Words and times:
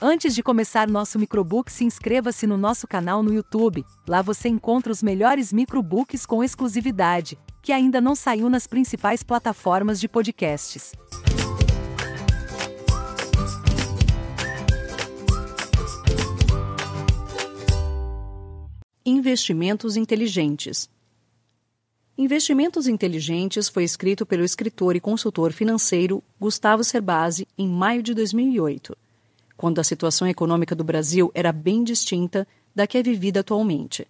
Antes 0.00 0.32
de 0.32 0.44
começar 0.44 0.88
nosso 0.88 1.18
microbook, 1.18 1.72
se 1.72 1.82
inscreva-se 1.82 2.46
no 2.46 2.56
nosso 2.56 2.86
canal 2.86 3.20
no 3.20 3.34
YouTube. 3.34 3.84
Lá 4.06 4.22
você 4.22 4.48
encontra 4.48 4.92
os 4.92 5.02
melhores 5.02 5.52
microbooks 5.52 6.24
com 6.24 6.44
exclusividade, 6.44 7.36
que 7.60 7.72
ainda 7.72 8.00
não 8.00 8.14
saiu 8.14 8.48
nas 8.48 8.64
principais 8.64 9.24
plataformas 9.24 9.98
de 9.98 10.06
podcasts. 10.06 10.92
Investimentos 19.04 19.96
inteligentes. 19.96 20.88
Investimentos 22.16 22.86
Inteligentes 22.86 23.68
foi 23.68 23.82
escrito 23.82 24.24
pelo 24.24 24.44
escritor 24.44 24.94
e 24.94 25.00
consultor 25.00 25.52
financeiro 25.52 26.22
Gustavo 26.38 26.84
Cerbasi 26.84 27.48
em 27.58 27.66
maio 27.68 28.00
de 28.00 28.14
2008 28.14 28.96
quando 29.58 29.80
a 29.80 29.84
situação 29.84 30.28
econômica 30.28 30.72
do 30.72 30.84
Brasil 30.84 31.32
era 31.34 31.50
bem 31.52 31.82
distinta 31.82 32.46
da 32.72 32.86
que 32.86 32.96
é 32.96 33.02
vivida 33.02 33.40
atualmente. 33.40 34.06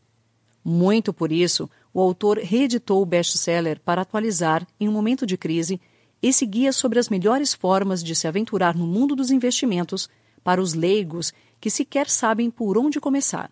Muito 0.63 1.11
por 1.11 1.33
isso, 1.33 1.71
o 1.93 2.03
autor 2.03 2.37
reeditou 2.37 3.01
o 3.01 3.07
best-seller 3.07 3.81
para 3.83 4.03
atualizar, 4.03 4.67
em 4.79 4.87
um 4.87 4.93
momento 4.93 5.25
de 5.25 5.39
crise, 5.39 5.81
esse 6.21 6.45
guia 6.45 6.71
sobre 6.71 6.99
as 6.99 7.09
melhores 7.09 7.55
formas 7.55 8.05
de 8.05 8.15
se 8.15 8.29
aventurar 8.29 8.77
no 8.77 8.87
mundo 8.87 9.17
dos 9.17 9.31
investimentos 9.31 10.07
para 10.45 10.61
os 10.61 10.75
leigos 10.75 11.33
que 11.59 11.71
sequer 11.71 12.11
sabem 12.11 12.51
por 12.51 12.77
onde 12.77 13.01
começar. 13.01 13.51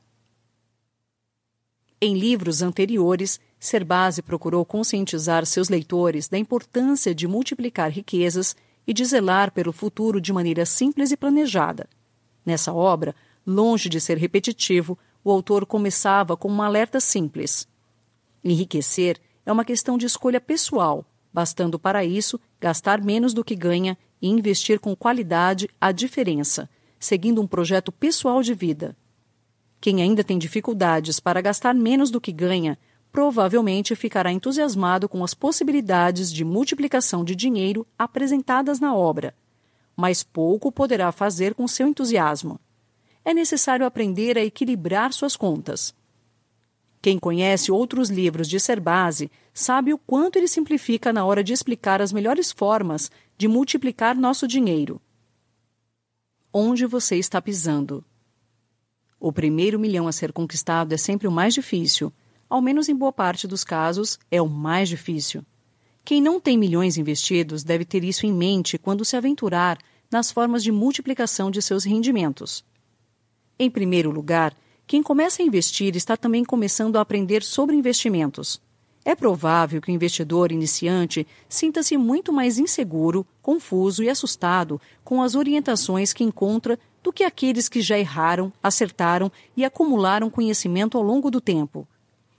Em 1.98 2.14
livros 2.14 2.60
anteriores, 2.60 3.41
Serbase 3.58 4.20
procurou 4.20 4.66
conscientizar 4.66 5.47
seus 5.47 5.70
leitores 5.70 6.28
da 6.28 6.36
importância 6.36 7.14
de 7.14 7.27
multiplicar 7.27 7.91
riquezas 7.91 8.55
e 8.86 8.92
de 8.92 9.04
zelar 9.04 9.52
pelo 9.52 9.72
futuro 9.72 10.20
de 10.20 10.32
maneira 10.32 10.64
simples 10.64 11.10
e 11.10 11.16
planejada. 11.16 11.88
Nessa 12.44 12.72
obra, 12.72 13.14
longe 13.46 13.88
de 13.88 14.00
ser 14.00 14.16
repetitivo, 14.16 14.98
o 15.24 15.30
autor 15.30 15.66
começava 15.66 16.36
com 16.36 16.50
um 16.50 16.62
alerta 16.62 17.00
simples. 17.00 17.66
Enriquecer 18.44 19.19
é 19.44 19.52
uma 19.52 19.64
questão 19.64 19.98
de 19.98 20.06
escolha 20.06 20.41
pessoal, 20.41 21.05
bastando 21.33 21.78
para 21.78 22.05
isso 22.05 22.41
gastar 22.61 23.02
menos 23.02 23.34
do 23.34 23.44
que 23.44 23.56
ganha 23.56 23.98
e 24.22 24.28
investir 24.28 24.78
com 24.78 24.94
qualidade 24.94 25.68
a 25.80 25.91
diferença, 25.92 26.70
seguindo 26.98 27.42
um 27.42 27.46
projeto 27.46 27.91
pessoal 27.91 28.42
de 28.42 28.55
vida. 28.55 28.96
Quem 29.80 30.00
ainda 30.00 30.24
tem 30.24 30.39
dificuldades 30.39 31.20
para 31.20 31.41
gastar 31.41 31.74
menos 31.74 32.11
do 32.11 32.20
que 32.20 32.33
ganha 32.33 32.78
provavelmente 33.17 33.97
ficará 33.97 34.31
entusiasmado 34.31 35.09
com 35.09 35.25
as 35.25 35.33
possibilidades 35.33 36.31
de 36.31 36.45
multiplicação 36.45 37.25
de 37.25 37.34
dinheiro 37.34 37.86
apresentadas 37.98 38.78
na 38.78 38.95
obra, 38.95 39.34
mas 39.97 40.23
pouco 40.23 40.70
poderá 40.70 41.11
fazer 41.11 41.55
com 41.55 41.67
seu 41.67 41.89
entusiasmo. 41.89 42.61
É 43.25 43.33
necessário 43.33 43.86
aprender 43.86 44.36
a 44.36 44.45
equilibrar 44.45 45.14
suas 45.14 45.34
contas. 45.34 45.95
Quem 47.00 47.19
conhece 47.19 47.73
outros 47.73 48.11
livros 48.11 48.50
de 48.50 48.61
Serbase 48.61 49.30
sabe 49.55 49.95
o 49.95 49.98
quanto 49.98 50.36
ele 50.36 50.47
simplifica 50.47 51.11
na 51.11 51.25
hora 51.25 51.42
de 51.42 51.55
explicar 51.55 52.03
as 52.03 52.12
melhores 52.12 52.53
formas 52.53 53.11
de 53.39 53.48
multiplicar 53.48 54.14
nosso 54.14 54.47
dinheiro. 54.47 55.01
Onde 56.53 56.84
você 56.84 57.17
está 57.17 57.41
pisando? 57.41 58.05
O 59.19 59.33
primeiro 59.33 59.78
milhão 59.78 60.06
a 60.06 60.12
ser 60.12 60.34
conquistado 60.34 60.92
é 60.92 60.98
sempre 60.98 61.27
o 61.27 61.33
mais 61.33 61.55
difícil 61.55 62.12
ao 62.48 62.61
menos 62.61 62.89
em 62.89 62.94
boa 62.94 63.12
parte 63.12 63.47
dos 63.47 63.64
casos, 63.64 64.19
é 64.30 64.41
o 64.41 64.48
mais 64.48 64.89
difícil. 64.89 65.44
Quem 66.05 66.20
não 66.22 66.41
tem 66.41 66.56
milhões 66.56 66.97
investidos 66.97 67.64
deve 67.64 67.84
ter 67.84 68.05
isso 68.05 68.27
em 68.27 68.33
mente 68.33 68.78
quando 68.78 69.05
se 69.05 69.16
aventurar 69.16 69.78
nas 70.11 70.30
formas 70.30 70.62
de 70.62 70.70
multiplicação 70.70 71.50
de 71.50 71.61
seus 71.61 71.84
rendimentos. 71.84 72.64
Em 73.58 73.70
primeiro 73.70 74.11
lugar, 74.11 74.55
quem 74.86 75.02
começa 75.02 75.42
a 75.42 75.44
investir 75.44 75.97
está 75.97 76.17
também 76.17 76.44
começando 76.44 76.97
a 76.97 77.00
aprender 77.00 77.42
sobre 77.42 77.74
investimentos. 77.74 78.61
É 79.05 79.14
provável 79.14 79.80
que 79.80 79.91
o 79.91 79.94
investidor 79.94 80.52
iniciante 80.52 81.27
sinta-se 81.48 81.96
muito 81.96 82.33
mais 82.33 82.58
inseguro, 82.58 83.27
confuso 83.40 84.02
e 84.02 84.08
assustado 84.08 84.80
com 85.05 85.23
as 85.23 85.34
orientações 85.34 86.13
que 86.13 86.24
encontra 86.24 86.78
do 87.02 87.13
que 87.13 87.24
aqueles 87.24 87.68
que 87.68 87.80
já 87.80 87.98
erraram, 87.98 88.52
acertaram 88.63 89.30
e 89.57 89.64
acumularam 89.64 90.28
conhecimento 90.28 90.98
ao 90.98 91.05
longo 91.05 91.30
do 91.30 91.40
tempo. 91.40 91.86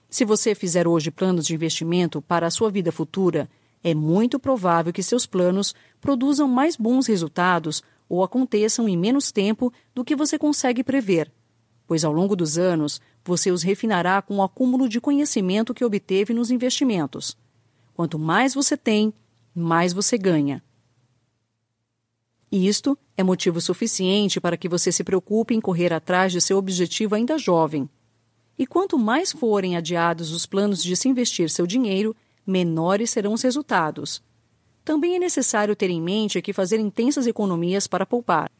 Se 0.09 0.23
você 0.23 0.55
fizer 0.55 0.87
hoje 0.87 1.11
planos 1.11 1.45
de 1.45 1.53
investimento 1.53 2.21
para 2.21 2.47
a 2.47 2.51
sua 2.51 2.71
vida 2.71 2.91
futura, 2.91 3.49
é 3.83 3.93
muito 3.93 4.39
provável 4.39 4.93
que 4.93 5.03
seus 5.03 5.25
planos 5.25 5.75
produzam 5.99 6.47
mais 6.47 6.75
bons 6.75 7.07
resultados 7.07 7.83
ou 8.07 8.23
aconteçam 8.23 8.87
em 8.87 8.97
menos 8.97 9.31
tempo 9.31 9.71
do 9.93 10.05
que 10.05 10.15
você 10.15 10.39
consegue 10.39 10.83
prever, 10.83 11.31
pois 11.85 12.05
ao 12.05 12.13
longo 12.13 12.35
dos 12.35 12.57
anos 12.57 13.01
você 13.23 13.51
os 13.51 13.63
refinará 13.63 14.21
com 14.21 14.37
o 14.37 14.43
acúmulo 14.43 14.87
de 14.87 15.01
conhecimento 15.01 15.73
que 15.73 15.83
obteve 15.83 16.33
nos 16.33 16.49
investimentos. 16.51 17.37
Quanto 17.93 18.17
mais 18.17 18.53
você 18.53 18.77
tem, 18.77 19.13
mais 19.53 19.91
você 19.91 20.17
ganha. 20.17 20.63
Isto 22.49 22.97
é 23.17 23.23
motivo 23.23 23.59
suficiente 23.59 24.39
para 24.39 24.55
que 24.55 24.69
você 24.69 24.89
se 24.89 25.03
preocupe 25.03 25.53
em 25.53 25.59
correr 25.59 25.91
atrás 25.91 26.31
de 26.31 26.39
seu 26.39 26.57
objetivo 26.57 27.13
ainda 27.13 27.37
jovem 27.37 27.89
e 28.57 28.65
quanto 28.65 28.97
mais 28.97 29.31
forem 29.31 29.77
adiados 29.77 30.31
os 30.31 30.45
planos 30.45 30.81
de 30.81 30.95
se 30.95 31.07
investir 31.07 31.49
seu 31.49 31.67
dinheiro, 31.67 32.15
menores 32.45 33.11
serão 33.11 33.33
os 33.33 33.41
resultados. 33.41 34.21
Também 34.83 35.15
é 35.15 35.19
necessário 35.19 35.75
ter 35.75 35.89
em 35.89 36.01
mente 36.01 36.41
que 36.41 36.53
fazer 36.53 36.79
intensas 36.79 37.27
economias 37.27 37.87
para 37.87 38.05
poupar. 38.05 38.51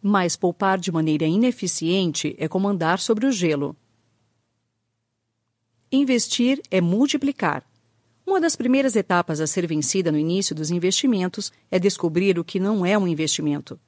Mas 0.00 0.36
poupar 0.36 0.78
de 0.78 0.92
maneira 0.92 1.24
ineficiente 1.24 2.34
é 2.38 2.46
como 2.46 2.68
andar 2.68 2.98
sobre 2.98 3.26
o 3.26 3.32
gelo. 3.32 3.74
Investir 5.90 6.60
é 6.70 6.80
multiplicar. 6.80 7.64
Uma 8.26 8.40
das 8.40 8.54
primeiras 8.54 8.94
etapas 8.94 9.40
a 9.40 9.46
ser 9.46 9.66
vencida 9.66 10.12
no 10.12 10.18
início 10.18 10.54
dos 10.54 10.70
investimentos 10.70 11.52
é 11.70 11.78
descobrir 11.78 12.38
o 12.38 12.44
que 12.44 12.60
não 12.60 12.86
é 12.86 12.96
um 12.96 13.06
investimento. 13.06 13.78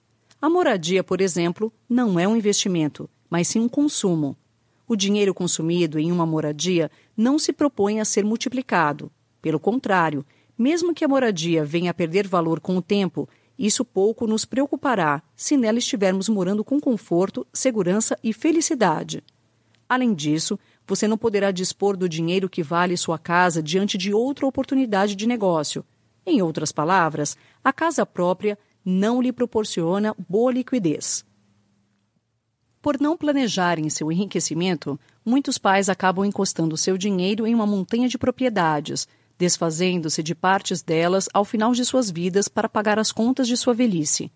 A 0.40 0.50
moradia, 0.50 1.04
por 1.04 1.20
exemplo, 1.20 1.72
não 1.88 2.18
é 2.18 2.26
um 2.26 2.36
investimento, 2.36 3.08
mas 3.30 3.48
sim 3.48 3.60
um 3.60 3.68
consumo. 3.68 4.36
O 4.94 4.96
dinheiro 4.96 5.34
consumido 5.34 5.98
em 5.98 6.12
uma 6.12 6.24
moradia 6.24 6.88
não 7.16 7.36
se 7.36 7.52
propõe 7.52 7.98
a 7.98 8.04
ser 8.04 8.24
multiplicado. 8.24 9.10
Pelo 9.42 9.58
contrário, 9.58 10.24
mesmo 10.56 10.94
que 10.94 11.04
a 11.04 11.08
moradia 11.08 11.64
venha 11.64 11.90
a 11.90 11.94
perder 11.94 12.28
valor 12.28 12.60
com 12.60 12.76
o 12.76 12.80
tempo, 12.80 13.28
isso 13.58 13.84
pouco 13.84 14.24
nos 14.24 14.44
preocupará 14.44 15.20
se 15.34 15.56
nela 15.56 15.78
estivermos 15.78 16.28
morando 16.28 16.62
com 16.62 16.78
conforto, 16.78 17.44
segurança 17.52 18.16
e 18.22 18.32
felicidade. 18.32 19.24
Além 19.88 20.14
disso, 20.14 20.56
você 20.86 21.08
não 21.08 21.18
poderá 21.18 21.50
dispor 21.50 21.96
do 21.96 22.08
dinheiro 22.08 22.48
que 22.48 22.62
vale 22.62 22.96
sua 22.96 23.18
casa 23.18 23.60
diante 23.60 23.98
de 23.98 24.14
outra 24.14 24.46
oportunidade 24.46 25.16
de 25.16 25.26
negócio. 25.26 25.84
Em 26.24 26.40
outras 26.40 26.70
palavras, 26.70 27.36
a 27.64 27.72
casa 27.72 28.06
própria 28.06 28.56
não 28.84 29.20
lhe 29.20 29.32
proporciona 29.32 30.14
boa 30.28 30.52
liquidez. 30.52 31.24
Por 32.84 33.00
não 33.00 33.16
planejarem 33.16 33.88
seu 33.88 34.12
enriquecimento, 34.12 35.00
muitos 35.24 35.56
pais 35.56 35.88
acabam 35.88 36.22
encostando 36.22 36.76
seu 36.76 36.98
dinheiro 36.98 37.46
em 37.46 37.54
uma 37.54 37.66
montanha 37.66 38.10
de 38.10 38.18
propriedades, 38.18 39.08
desfazendo-se 39.38 40.22
de 40.22 40.34
partes 40.34 40.82
delas 40.82 41.26
ao 41.32 41.46
final 41.46 41.72
de 41.72 41.82
suas 41.82 42.10
vidas 42.10 42.46
para 42.46 42.68
pagar 42.68 42.98
as 42.98 43.10
contas 43.10 43.48
de 43.48 43.56
sua 43.56 43.72
velhice. 43.72 44.30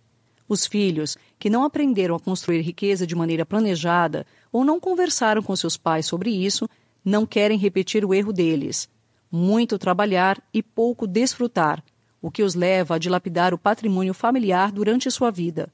Os 0.48 0.66
filhos, 0.66 1.19
que 1.38 1.50
não 1.50 1.62
aprenderam 1.62 2.14
a 2.14 2.19
construir 2.19 2.62
riqueza 2.62 3.06
de 3.06 3.14
maneira 3.14 3.44
planejada 3.44 4.25
ou 4.50 4.65
não 4.65 4.80
conversaram 4.80 5.42
com 5.42 5.54
seus 5.54 5.76
pais 5.76 6.06
sobre 6.06 6.30
isso, 6.30 6.66
não 7.04 7.26
querem 7.26 7.59
repetir 7.59 8.03
o 8.03 8.15
erro 8.15 8.32
deles. 8.32 8.88
Muito 9.30 9.78
trabalhar 9.78 10.42
e 10.54 10.62
pouco 10.62 11.06
desfrutar, 11.06 11.84
o 12.19 12.30
que 12.30 12.42
os 12.42 12.54
leva 12.54 12.94
a 12.94 12.98
dilapidar 12.98 13.53
o 13.53 13.59
patrimônio 13.59 14.15
familiar 14.15 14.72
durante 14.72 15.10
sua 15.10 15.30
vida. 15.30 15.70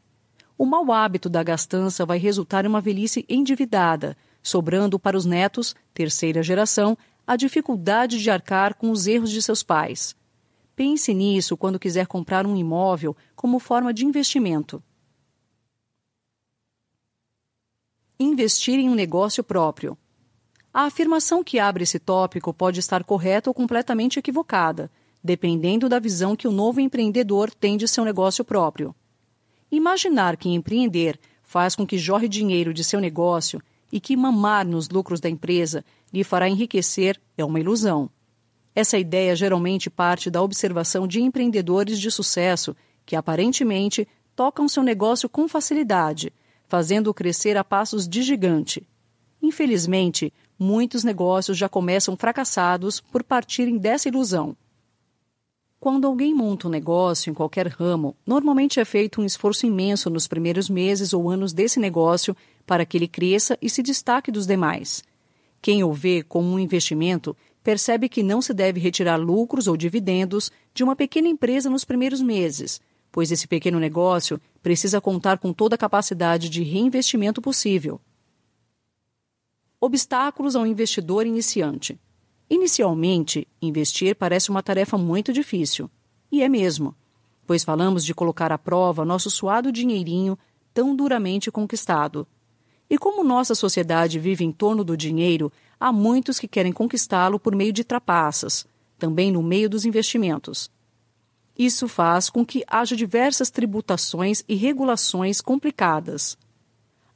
O 0.56 0.64
mau 0.64 0.92
hábito 0.92 1.28
da 1.28 1.42
gastança 1.42 2.06
vai 2.06 2.18
resultar 2.18 2.64
em 2.64 2.68
uma 2.68 2.80
velhice 2.80 3.24
endividada, 3.28 4.16
sobrando 4.42 4.98
para 4.98 5.16
os 5.16 5.24
netos, 5.24 5.74
terceira 5.92 6.42
geração, 6.42 6.96
a 7.26 7.34
dificuldade 7.36 8.18
de 8.18 8.30
arcar 8.30 8.74
com 8.74 8.90
os 8.90 9.06
erros 9.06 9.30
de 9.30 9.42
seus 9.42 9.62
pais. 9.62 10.14
Pense 10.76 11.12
nisso 11.12 11.56
quando 11.56 11.78
quiser 11.78 12.06
comprar 12.06 12.46
um 12.46 12.56
imóvel 12.56 13.16
como 13.34 13.58
forma 13.58 13.92
de 13.92 14.04
investimento. 14.04 14.82
Investir 18.18 18.78
em 18.78 18.88
um 18.88 18.94
negócio 18.94 19.42
próprio. 19.42 19.98
A 20.72 20.82
afirmação 20.82 21.42
que 21.42 21.58
abre 21.58 21.82
esse 21.82 21.98
tópico 21.98 22.52
pode 22.52 22.80
estar 22.80 23.02
correta 23.02 23.50
ou 23.50 23.54
completamente 23.54 24.18
equivocada, 24.18 24.90
dependendo 25.22 25.88
da 25.88 25.98
visão 25.98 26.36
que 26.36 26.46
o 26.46 26.52
novo 26.52 26.80
empreendedor 26.80 27.50
tem 27.50 27.76
de 27.76 27.88
seu 27.88 28.04
negócio 28.04 28.44
próprio. 28.44 28.94
Imaginar 29.70 30.36
que 30.36 30.48
empreender 30.48 31.18
faz 31.42 31.74
com 31.74 31.86
que 31.86 31.98
jorre 31.98 32.28
dinheiro 32.28 32.72
de 32.72 32.82
seu 32.82 33.00
negócio 33.00 33.62
e 33.92 34.00
que 34.00 34.16
mamar 34.16 34.66
nos 34.66 34.88
lucros 34.88 35.20
da 35.20 35.28
empresa 35.28 35.84
lhe 36.12 36.24
fará 36.24 36.48
enriquecer 36.48 37.20
é 37.36 37.44
uma 37.44 37.60
ilusão. 37.60 38.10
Essa 38.74 38.98
ideia 38.98 39.36
geralmente 39.36 39.88
parte 39.88 40.30
da 40.30 40.42
observação 40.42 41.06
de 41.06 41.20
empreendedores 41.20 42.00
de 42.00 42.10
sucesso 42.10 42.74
que, 43.06 43.14
aparentemente, 43.14 44.08
tocam 44.34 44.66
seu 44.66 44.82
negócio 44.82 45.28
com 45.28 45.46
facilidade, 45.46 46.32
fazendo-o 46.66 47.14
crescer 47.14 47.56
a 47.56 47.62
passos 47.62 48.08
de 48.08 48.22
gigante. 48.22 48.86
Infelizmente, 49.40 50.32
muitos 50.58 51.04
negócios 51.04 51.56
já 51.56 51.68
começam 51.68 52.16
fracassados 52.16 53.00
por 53.00 53.22
partirem 53.22 53.78
dessa 53.78 54.08
ilusão. 54.08 54.56
Quando 55.84 56.06
alguém 56.06 56.32
monta 56.32 56.66
um 56.66 56.70
negócio 56.70 57.30
em 57.30 57.34
qualquer 57.34 57.68
ramo, 57.68 58.16
normalmente 58.26 58.80
é 58.80 58.86
feito 58.86 59.20
um 59.20 59.24
esforço 59.26 59.66
imenso 59.66 60.08
nos 60.08 60.26
primeiros 60.26 60.70
meses 60.70 61.12
ou 61.12 61.28
anos 61.28 61.52
desse 61.52 61.78
negócio 61.78 62.34
para 62.64 62.86
que 62.86 62.96
ele 62.96 63.06
cresça 63.06 63.58
e 63.60 63.68
se 63.68 63.82
destaque 63.82 64.32
dos 64.32 64.46
demais. 64.46 65.04
Quem 65.60 65.84
o 65.84 65.92
vê 65.92 66.22
como 66.22 66.48
um 66.48 66.58
investimento 66.58 67.36
percebe 67.62 68.08
que 68.08 68.22
não 68.22 68.40
se 68.40 68.54
deve 68.54 68.80
retirar 68.80 69.16
lucros 69.16 69.68
ou 69.68 69.76
dividendos 69.76 70.50
de 70.72 70.82
uma 70.82 70.96
pequena 70.96 71.28
empresa 71.28 71.68
nos 71.68 71.84
primeiros 71.84 72.22
meses, 72.22 72.80
pois 73.12 73.30
esse 73.30 73.46
pequeno 73.46 73.78
negócio 73.78 74.40
precisa 74.62 75.02
contar 75.02 75.36
com 75.36 75.52
toda 75.52 75.74
a 75.74 75.78
capacidade 75.78 76.48
de 76.48 76.62
reinvestimento 76.62 77.42
possível. 77.42 78.00
Obstáculos 79.78 80.56
ao 80.56 80.66
investidor 80.66 81.26
iniciante. 81.26 82.00
Inicialmente, 82.48 83.48
investir 83.60 84.14
parece 84.14 84.50
uma 84.50 84.62
tarefa 84.62 84.98
muito 84.98 85.32
difícil. 85.32 85.90
E 86.30 86.42
é 86.42 86.48
mesmo, 86.48 86.94
pois 87.46 87.64
falamos 87.64 88.04
de 88.04 88.14
colocar 88.14 88.52
à 88.52 88.58
prova 88.58 89.04
nosso 89.04 89.30
suado 89.30 89.72
dinheirinho 89.72 90.38
tão 90.72 90.94
duramente 90.94 91.50
conquistado. 91.50 92.26
E 92.88 92.98
como 92.98 93.24
nossa 93.24 93.54
sociedade 93.54 94.18
vive 94.18 94.44
em 94.44 94.52
torno 94.52 94.84
do 94.84 94.96
dinheiro, 94.96 95.50
há 95.80 95.92
muitos 95.92 96.38
que 96.38 96.48
querem 96.48 96.72
conquistá-lo 96.72 97.40
por 97.40 97.54
meio 97.54 97.72
de 97.72 97.82
trapaças, 97.82 98.66
também 98.98 99.32
no 99.32 99.42
meio 99.42 99.70
dos 99.70 99.84
investimentos. 99.84 100.70
Isso 101.56 101.88
faz 101.88 102.28
com 102.28 102.44
que 102.44 102.64
haja 102.66 102.96
diversas 102.96 103.48
tributações 103.48 104.44
e 104.48 104.54
regulações 104.54 105.40
complicadas. 105.40 106.36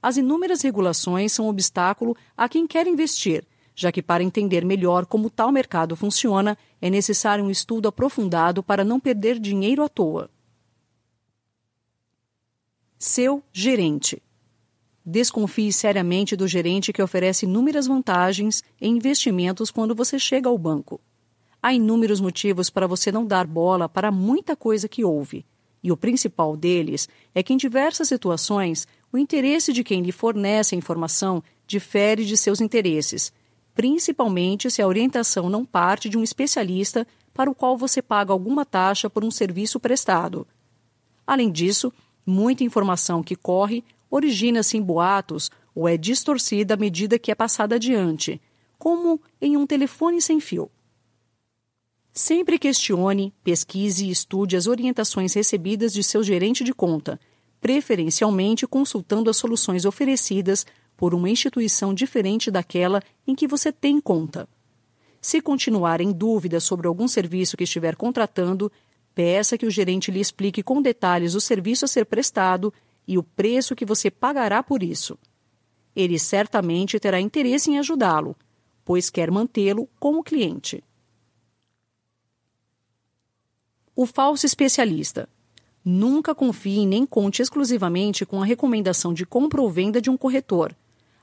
As 0.00 0.16
inúmeras 0.16 0.62
regulações 0.62 1.32
são 1.32 1.46
um 1.46 1.48
obstáculo 1.48 2.16
a 2.36 2.48
quem 2.48 2.66
quer 2.66 2.86
investir 2.86 3.44
já 3.78 3.92
que 3.92 4.02
para 4.02 4.24
entender 4.24 4.64
melhor 4.64 5.06
como 5.06 5.30
tal 5.30 5.52
mercado 5.52 5.94
funciona, 5.94 6.58
é 6.82 6.90
necessário 6.90 7.44
um 7.44 7.50
estudo 7.50 7.86
aprofundado 7.86 8.60
para 8.60 8.82
não 8.82 8.98
perder 8.98 9.38
dinheiro 9.38 9.84
à 9.84 9.88
toa. 9.88 10.28
Seu 12.98 13.40
gerente. 13.52 14.20
Desconfie 15.06 15.72
seriamente 15.72 16.34
do 16.34 16.48
gerente 16.48 16.92
que 16.92 17.00
oferece 17.00 17.46
inúmeras 17.46 17.86
vantagens 17.86 18.64
em 18.80 18.96
investimentos 18.96 19.70
quando 19.70 19.94
você 19.94 20.18
chega 20.18 20.48
ao 20.48 20.58
banco. 20.58 21.00
Há 21.62 21.72
inúmeros 21.72 22.20
motivos 22.20 22.68
para 22.68 22.88
você 22.88 23.12
não 23.12 23.24
dar 23.24 23.46
bola 23.46 23.88
para 23.88 24.10
muita 24.10 24.56
coisa 24.56 24.88
que 24.88 25.04
ouve, 25.04 25.46
e 25.80 25.92
o 25.92 25.96
principal 25.96 26.56
deles 26.56 27.08
é 27.32 27.44
que, 27.44 27.52
em 27.52 27.56
diversas 27.56 28.08
situações, 28.08 28.88
o 29.12 29.16
interesse 29.16 29.72
de 29.72 29.84
quem 29.84 30.02
lhe 30.02 30.10
fornece 30.10 30.74
a 30.74 30.78
informação 30.78 31.40
difere 31.64 32.24
de 32.24 32.36
seus 32.36 32.60
interesses, 32.60 33.32
principalmente 33.78 34.68
se 34.72 34.82
a 34.82 34.88
orientação 34.88 35.48
não 35.48 35.64
parte 35.64 36.08
de 36.08 36.18
um 36.18 36.24
especialista 36.24 37.06
para 37.32 37.48
o 37.48 37.54
qual 37.54 37.78
você 37.78 38.02
paga 38.02 38.32
alguma 38.32 38.66
taxa 38.66 39.08
por 39.08 39.24
um 39.24 39.30
serviço 39.30 39.78
prestado. 39.78 40.44
Além 41.24 41.48
disso, 41.48 41.92
muita 42.26 42.64
informação 42.64 43.22
que 43.22 43.36
corre 43.36 43.84
origina-se 44.10 44.76
em 44.76 44.82
boatos 44.82 45.48
ou 45.76 45.86
é 45.86 45.96
distorcida 45.96 46.74
à 46.74 46.76
medida 46.76 47.20
que 47.20 47.30
é 47.30 47.36
passada 47.36 47.76
adiante, 47.76 48.40
como 48.76 49.22
em 49.40 49.56
um 49.56 49.64
telefone 49.64 50.20
sem 50.20 50.40
fio. 50.40 50.68
Sempre 52.12 52.58
questione, 52.58 53.32
pesquise 53.44 54.06
e 54.06 54.10
estude 54.10 54.56
as 54.56 54.66
orientações 54.66 55.34
recebidas 55.34 55.92
de 55.92 56.02
seu 56.02 56.24
gerente 56.24 56.64
de 56.64 56.74
conta, 56.74 57.20
preferencialmente 57.60 58.66
consultando 58.66 59.30
as 59.30 59.36
soluções 59.36 59.84
oferecidas 59.84 60.66
por 60.98 61.14
uma 61.14 61.30
instituição 61.30 61.94
diferente 61.94 62.50
daquela 62.50 63.00
em 63.24 63.32
que 63.32 63.46
você 63.46 63.70
tem 63.70 64.00
conta. 64.00 64.48
Se 65.20 65.40
continuar 65.40 66.00
em 66.00 66.10
dúvida 66.10 66.58
sobre 66.58 66.88
algum 66.88 67.06
serviço 67.06 67.56
que 67.56 67.62
estiver 67.62 67.94
contratando, 67.94 68.70
peça 69.14 69.56
que 69.56 69.64
o 69.64 69.70
gerente 69.70 70.10
lhe 70.10 70.18
explique 70.18 70.60
com 70.60 70.82
detalhes 70.82 71.36
o 71.36 71.40
serviço 71.40 71.84
a 71.84 71.88
ser 71.88 72.04
prestado 72.04 72.74
e 73.06 73.16
o 73.16 73.22
preço 73.22 73.76
que 73.76 73.84
você 73.84 74.10
pagará 74.10 74.60
por 74.60 74.82
isso. 74.82 75.16
Ele 75.94 76.18
certamente 76.18 76.98
terá 76.98 77.20
interesse 77.20 77.70
em 77.70 77.78
ajudá-lo, 77.78 78.34
pois 78.84 79.08
quer 79.08 79.30
mantê-lo 79.30 79.88
como 80.00 80.24
cliente. 80.24 80.82
O 83.94 84.04
falso 84.04 84.44
especialista. 84.44 85.28
Nunca 85.84 86.34
confie 86.34 86.84
nem 86.86 87.06
conte 87.06 87.40
exclusivamente 87.40 88.26
com 88.26 88.42
a 88.42 88.44
recomendação 88.44 89.14
de 89.14 89.24
compra 89.24 89.62
ou 89.62 89.70
venda 89.70 90.02
de 90.02 90.10
um 90.10 90.16
corretor 90.16 90.74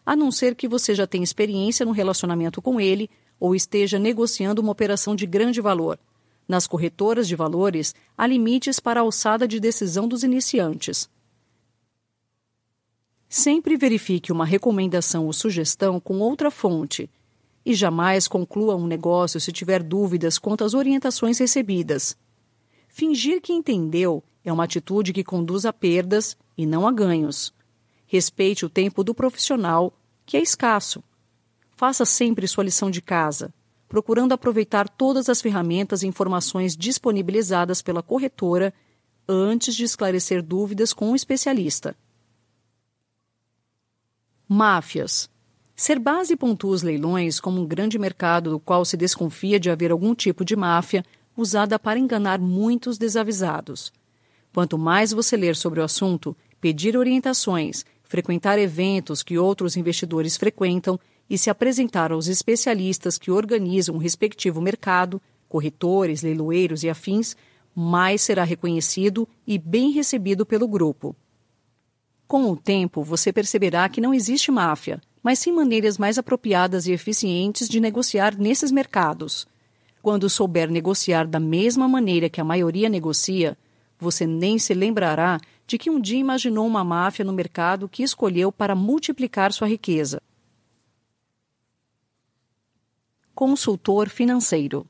a 0.05 0.15
não 0.15 0.31
ser 0.31 0.55
que 0.55 0.67
você 0.67 0.93
já 0.93 1.07
tenha 1.07 1.23
experiência 1.23 1.85
no 1.85 1.91
relacionamento 1.91 2.61
com 2.61 2.79
ele 2.79 3.09
ou 3.39 3.55
esteja 3.55 3.97
negociando 3.97 4.61
uma 4.61 4.71
operação 4.71 5.15
de 5.15 5.25
grande 5.25 5.59
valor. 5.59 5.99
Nas 6.47 6.67
corretoras 6.67 7.27
de 7.27 7.35
valores, 7.35 7.95
há 8.15 8.27
limites 8.27 8.79
para 8.79 8.99
a 8.99 9.03
alçada 9.03 9.47
de 9.47 9.59
decisão 9.59 10.07
dos 10.07 10.23
iniciantes. 10.23 11.09
Sempre 13.27 13.75
verifique 13.75 14.31
uma 14.31 14.45
recomendação 14.45 15.25
ou 15.25 15.33
sugestão 15.33 15.99
com 15.99 16.19
outra 16.19 16.51
fonte 16.51 17.09
e 17.65 17.73
jamais 17.73 18.27
conclua 18.27 18.75
um 18.75 18.85
negócio 18.85 19.39
se 19.39 19.51
tiver 19.51 19.81
dúvidas 19.81 20.37
quanto 20.37 20.63
às 20.63 20.75
orientações 20.75 21.39
recebidas. 21.39 22.15
Fingir 22.87 23.41
que 23.41 23.51
entendeu 23.51 24.23
é 24.43 24.53
uma 24.53 24.63
atitude 24.63 25.11
que 25.11 25.23
conduz 25.23 25.65
a 25.65 25.73
perdas 25.73 26.37
e 26.55 26.65
não 26.65 26.87
a 26.87 26.91
ganhos. 26.91 27.54
Respeite 28.07 28.65
o 28.65 28.69
tempo 28.69 29.03
do 29.03 29.13
profissional, 29.13 29.93
que 30.25 30.37
é 30.37 30.41
escasso. 30.41 31.03
Faça 31.75 32.05
sempre 32.05 32.47
sua 32.47 32.63
lição 32.63 32.89
de 32.89 33.01
casa, 33.01 33.53
procurando 33.87 34.33
aproveitar 34.33 34.87
todas 34.87 35.29
as 35.29 35.41
ferramentas 35.41 36.03
e 36.03 36.07
informações 36.07 36.75
disponibilizadas 36.75 37.81
pela 37.81 38.01
corretora 38.01 38.73
antes 39.27 39.75
de 39.75 39.83
esclarecer 39.83 40.41
dúvidas 40.41 40.93
com 40.93 41.11
um 41.11 41.15
especialista. 41.15 41.95
Máfias. 44.47 45.29
Ser 45.75 45.99
base 45.99 46.37
pontua 46.37 46.71
os 46.71 46.83
leilões 46.83 47.39
como 47.39 47.59
um 47.59 47.65
grande 47.65 47.99
mercado 47.99 48.51
do 48.51 48.59
qual 48.59 48.85
se 48.85 48.95
desconfia 48.95 49.59
de 49.59 49.69
haver 49.69 49.91
algum 49.91 50.15
tipo 50.15 50.45
de 50.45 50.55
máfia 50.55 51.03
usada 51.35 51.77
para 51.77 51.99
enganar 51.99 52.39
muitos 52.39 52.97
desavisados. 52.97 53.91
Quanto 54.53 54.77
mais 54.77 55.11
você 55.11 55.35
ler 55.35 55.55
sobre 55.55 55.81
o 55.81 55.83
assunto, 55.83 56.37
pedir 56.61 56.95
orientações 56.95 57.83
frequentar 58.05 58.57
eventos 58.57 59.21
que 59.21 59.37
outros 59.37 59.75
investidores 59.75 60.37
frequentam 60.37 60.99
e 61.29 61.37
se 61.37 61.49
apresentar 61.49 62.11
aos 62.11 62.27
especialistas 62.27 63.17
que 63.17 63.31
organizam 63.31 63.95
o 63.95 63.99
respectivo 63.99 64.61
mercado, 64.61 65.21
corretores, 65.49 66.21
leiloeiros 66.21 66.83
e 66.83 66.89
afins, 66.89 67.35
mais 67.73 68.21
será 68.21 68.43
reconhecido 68.43 69.27
e 69.45 69.57
bem 69.57 69.91
recebido 69.91 70.45
pelo 70.45 70.67
grupo. 70.67 71.15
Com 72.27 72.49
o 72.49 72.55
tempo, 72.55 73.03
você 73.03 73.33
perceberá 73.33 73.87
que 73.89 74.01
não 74.01 74.13
existe 74.13 74.49
máfia, 74.51 75.01
mas 75.21 75.39
sim 75.39 75.51
maneiras 75.51 75.97
mais 75.97 76.17
apropriadas 76.17 76.87
e 76.87 76.91
eficientes 76.91 77.67
de 77.67 77.79
negociar 77.79 78.37
nesses 78.37 78.71
mercados. 78.71 79.47
Quando 80.01 80.29
souber 80.29 80.69
negociar 80.69 81.27
da 81.27 81.39
mesma 81.39 81.87
maneira 81.87 82.29
que 82.29 82.39
a 82.39 82.43
maioria 82.43 82.87
negocia, 82.89 83.57
você 84.05 84.27
nem 84.27 84.59
se 84.59 84.71
lembrará 84.73 85.39
de 85.65 85.79
que 85.79 85.89
um 85.89 85.99
dia 85.99 86.19
imaginou 86.19 86.67
uma 86.67 86.83
máfia 86.83 87.25
no 87.25 87.33
mercado 87.33 87.89
que 87.89 88.03
escolheu 88.03 88.51
para 88.51 88.75
multiplicar 88.75 89.51
sua 89.51 89.67
riqueza. 89.67 90.21
Consultor 93.33 94.07
financeiro. 94.07 94.85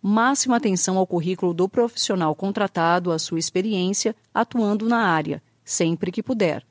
Máxima 0.00 0.56
atenção 0.56 0.96
ao 0.98 1.06
currículo 1.06 1.52
do 1.52 1.68
profissional 1.68 2.32
contratado, 2.34 3.10
à 3.10 3.18
sua 3.18 3.40
experiência 3.40 4.14
atuando 4.32 4.88
na 4.88 4.98
área, 4.98 5.42
sempre 5.64 6.12
que 6.12 6.22
puder. 6.22 6.64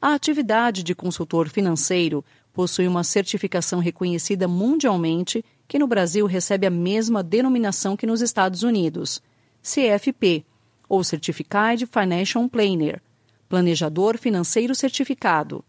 A 0.00 0.14
atividade 0.14 0.84
de 0.84 0.94
consultor 0.94 1.48
financeiro 1.48 2.24
possui 2.52 2.86
uma 2.86 3.02
certificação 3.02 3.80
reconhecida 3.80 4.46
mundialmente 4.46 5.44
que 5.66 5.78
no 5.78 5.88
Brasil 5.88 6.24
recebe 6.26 6.66
a 6.66 6.70
mesma 6.70 7.22
denominação 7.22 7.96
que 7.96 8.06
nos 8.06 8.20
Estados 8.20 8.62
Unidos, 8.62 9.20
CFP 9.66 10.44
ou 10.88 11.02
Certified 11.02 11.86
Financial 11.86 12.48
Planner, 12.48 13.02
planejador 13.48 14.16
financeiro 14.16 14.76
certificado. 14.76 15.64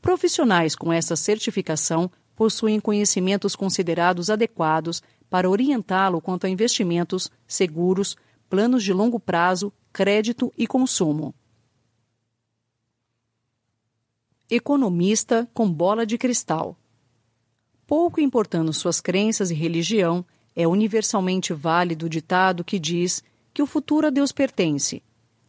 Profissionais 0.00 0.74
com 0.74 0.90
essa 0.90 1.14
certificação 1.14 2.10
possuem 2.34 2.80
conhecimentos 2.80 3.54
considerados 3.54 4.30
adequados 4.30 5.02
para 5.28 5.50
orientá-lo 5.50 6.22
quanto 6.22 6.46
a 6.46 6.48
investimentos, 6.48 7.30
seguros, 7.46 8.16
planos 8.48 8.82
de 8.82 8.94
longo 8.94 9.20
prazo, 9.20 9.70
crédito 9.92 10.50
e 10.56 10.66
consumo. 10.66 11.34
Economista 14.48 15.46
com 15.52 15.70
bola 15.70 16.06
de 16.06 16.16
cristal. 16.16 16.78
Pouco 17.86 18.22
importando 18.22 18.72
suas 18.72 19.02
crenças 19.02 19.50
e 19.50 19.54
religião, 19.54 20.24
é 20.58 20.66
universalmente 20.66 21.54
válido 21.54 22.06
o 22.06 22.08
ditado 22.08 22.64
que 22.64 22.80
diz 22.80 23.22
que 23.54 23.62
o 23.62 23.66
futuro 23.66 24.08
a 24.08 24.10
Deus 24.10 24.32
pertence. 24.32 25.00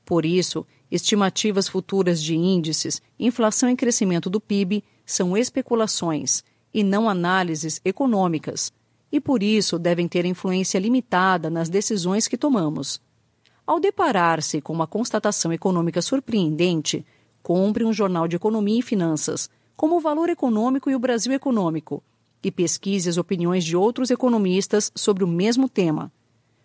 Por 0.06 0.24
isso, 0.24 0.64
estimativas 0.92 1.68
futuras 1.68 2.22
de 2.22 2.36
índices, 2.36 3.02
inflação 3.20 3.72
e 3.72 3.76
crescimento 3.76 4.30
do 4.30 4.40
PIB 4.40 4.84
são 5.08 5.36
especulações 5.36 6.44
e 6.72 6.84
não 6.84 7.10
análises 7.10 7.82
econômicas, 7.84 8.72
e 9.12 9.20
por 9.20 9.42
isso 9.42 9.80
devem 9.80 10.08
ter 10.08 10.26
influência 10.26 10.78
limitada 10.78 11.50
nas 11.50 11.70
decisões 11.70 12.28
que 12.28 12.38
tomamos. 12.38 13.02
Ao 13.66 13.80
deparar-se 13.80 14.62
com 14.62 14.72
uma 14.72 14.86
constatação 14.86 15.52
econômica 15.52 16.04
surpreendente, 16.04 17.04
compre 17.42 17.84
um 17.84 17.92
jornal 17.92 18.28
de 18.28 18.36
economia 18.36 18.78
e 18.78 18.84
finanças, 18.84 19.50
como 19.76 19.98
o 19.98 20.00
Valor 20.00 20.30
Econômico 20.30 20.88
e 20.88 20.94
o 20.94 21.00
Brasil 21.00 21.34
Econômico, 21.34 22.04
e 22.44 22.52
pesquise 22.52 23.10
as 23.10 23.18
opiniões 23.18 23.64
de 23.64 23.76
outros 23.76 24.10
economistas 24.12 24.92
sobre 24.96 25.24
o 25.24 25.28
mesmo 25.28 25.68
tema. 25.68 26.12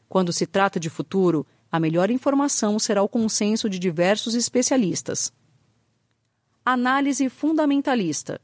Quando 0.08 0.32
se 0.32 0.46
trata 0.46 0.78
de 0.78 0.88
futuro, 0.88 1.46
a 1.70 1.80
melhor 1.80 2.10
informação 2.10 2.78
será 2.78 3.02
o 3.02 3.08
consenso 3.08 3.68
de 3.68 3.78
diversos 3.78 4.34
especialistas. 4.34 5.32
Análise 6.64 7.28
fundamentalista. 7.28 8.40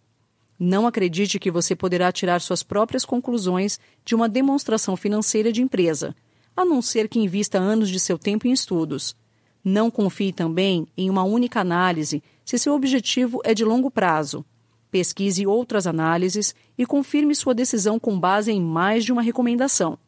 Não 0.59 0.87
acredite 0.87 1.39
que 1.39 1.51
você 1.51 1.75
poderá 1.75 2.13
tirar 2.13 2.41
suas 2.41 2.63
próprias 2.63 3.05
conclusões 3.05 3.79
de 4.05 4.15
uma 4.15 4.29
demonstração 4.29 4.97
financeira 4.97 5.53
de 5.53 5.63
empresa, 5.63 6.15
a 6.57 6.65
não 6.65 6.83
ser 6.83 7.09
que 7.09 7.19
invista 7.19 7.59
anos 7.59 7.89
de 7.89 7.99
seu 7.99 8.19
tempo 8.19 8.47
em 8.47 8.53
estudos. 8.53 9.17
Não 9.65 9.91
confie 9.91 10.33
também 10.33 10.87
em 10.97 11.09
uma 11.09 11.23
única 11.23 11.61
análise 11.61 12.23
se 12.45 12.59
seu 12.59 12.75
objetivo 12.75 13.41
é 13.45 13.55
de 13.55 13.65
longo 13.65 13.91
prazo. 13.91 14.45
Pesquise 14.91 15.47
outras 15.47 15.87
análises 15.87 16.55
e 16.77 16.85
confirme 16.85 17.35
sua 17.35 17.55
decisão 17.55 17.99
com 17.99 18.19
base 18.19 18.51
em 18.51 18.61
mais 18.61 19.05
de 19.05 19.13
uma 19.13 19.23
recomendação. 19.23 19.99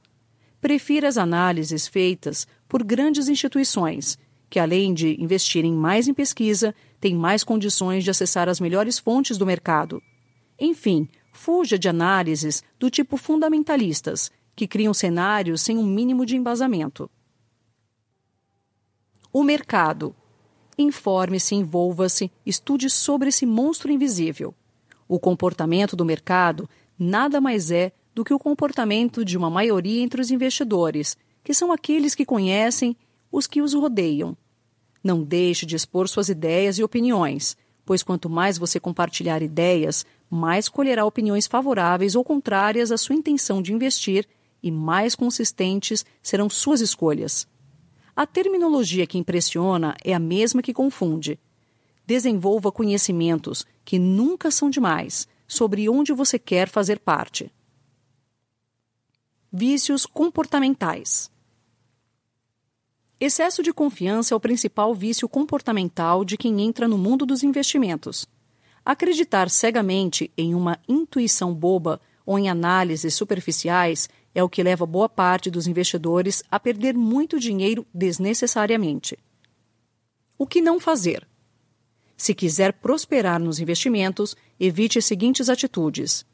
Prefira 0.61 1.09
as 1.09 1.17
análises 1.17 1.87
feitas 1.87 2.47
por 2.69 2.83
grandes 2.83 3.29
instituições, 3.29 4.19
que 4.51 4.59
além 4.59 4.93
de 4.93 5.21
investirem 5.23 5.73
mais 5.73 6.09
em 6.09 6.15
pesquisa, 6.15 6.75
têm 7.01 7.15
mais 7.15 7.43
condições 7.43 8.05
de 8.05 8.11
acessar 8.11 8.49
as 8.49 8.61
melhores 8.61 8.99
fontes 8.99 9.39
do 9.39 9.47
mercado. 9.47 10.03
Enfim, 10.59 11.09
fuja 11.33 11.79
de 11.79 11.89
análises 11.89 12.63
do 12.79 12.91
tipo 12.91 13.17
fundamentalistas, 13.17 14.31
que 14.55 14.67
criam 14.67 14.93
cenários 14.93 15.63
sem 15.63 15.79
um 15.79 15.87
mínimo 15.87 16.27
de 16.27 16.37
embasamento. 16.37 17.11
O 19.33 19.43
mercado. 19.43 20.15
Informe-se, 20.77 21.55
envolva-se, 21.55 22.31
estude 22.45 22.91
sobre 22.91 23.31
esse 23.31 23.47
monstro 23.47 23.91
invisível. 23.91 24.55
O 25.09 25.19
comportamento 25.19 25.97
do 25.97 26.05
mercado 26.05 26.69
nada 26.99 27.41
mais 27.41 27.71
é 27.71 27.93
do 28.15 28.25
que 28.25 28.35
o 28.35 28.39
comportamento 28.39 29.25
de 29.25 29.37
uma 29.37 29.51
maioria 29.51 30.03
entre 30.03 30.21
os 30.21 30.31
investidores, 30.31 31.17
que 31.43 31.55
são 31.55 31.73
aqueles 31.73 32.15
que 32.15 32.25
conhecem 32.25 32.97
os 33.31 33.47
que 33.47 33.63
os 33.63 33.75
rodeiam. 33.75 34.37
Não 35.03 35.23
deixe 35.23 35.67
de 35.67 35.75
expor 35.75 36.09
suas 36.09 36.29
ideias 36.29 36.79
e 36.79 36.85
opiniões, 36.85 37.57
pois 37.85 38.03
quanto 38.03 38.31
mais 38.31 38.59
você 38.59 38.79
compartilhar 38.79 39.43
ideias, 39.43 40.07
mais 40.31 40.69
colherá 40.69 41.05
opiniões 41.05 41.47
favoráveis 41.47 42.15
ou 42.15 42.23
contrárias 42.23 42.93
à 42.93 42.97
sua 42.97 43.17
intenção 43.17 43.61
de 43.61 43.73
investir 43.73 44.29
e 44.63 44.71
mais 44.71 45.15
consistentes 45.15 46.05
serão 46.23 46.49
suas 46.49 46.81
escolhas. 46.81 47.47
A 48.15 48.27
terminologia 48.27 49.07
que 49.07 49.19
impressiona 49.19 49.97
é 50.05 50.15
a 50.15 50.19
mesma 50.19 50.63
que 50.63 50.73
confunde. 50.73 51.41
Desenvolva 52.13 52.71
conhecimentos, 52.71 53.65
que 53.87 53.99
nunca 53.99 54.51
são 54.51 54.69
demais, 54.69 55.27
sobre 55.49 55.89
onde 55.89 56.13
você 56.13 56.39
quer 56.39 56.69
fazer 56.69 56.99
parte. 56.99 57.51
Vícios 59.51 60.05
comportamentais. 60.05 61.31
Excesso 63.19 63.63
de 63.63 63.73
confiança 63.73 64.35
é 64.35 64.37
o 64.37 64.41
principal 64.41 64.95
vício 64.95 65.27
comportamental 65.27 66.23
de 66.23 66.37
quem 66.37 66.61
entra 66.61 66.87
no 66.87 66.99
mundo 66.99 67.25
dos 67.25 67.43
investimentos. 67.43 68.27
Acreditar 68.85 69.49
cegamente 69.49 70.31
em 70.37 70.55
uma 70.55 70.79
intuição 70.87 71.55
boba 71.55 71.99
ou 72.27 72.39
em 72.39 72.51
análises 72.51 73.15
superficiais 73.15 74.07
é 74.35 74.45
o 74.45 74.51
que 74.51 74.63
leva 74.63 74.85
boa 74.85 75.09
parte 75.09 75.51
dos 75.51 75.67
investidores 75.67 76.43
a 76.51 76.61
perder 76.61 76.95
muito 76.95 77.41
dinheiro 77.41 77.87
desnecessariamente. 77.95 79.19
O 80.37 80.47
que 80.47 80.61
não 80.61 80.79
fazer? 80.79 81.27
Se 82.23 82.37
quiser 82.37 82.75
prosperar 82.75 83.41
nos 83.41 83.59
investimentos, 83.59 84.37
evite 84.61 84.97
as 84.97 85.05
seguintes 85.05 85.49
atitudes: 85.49 86.25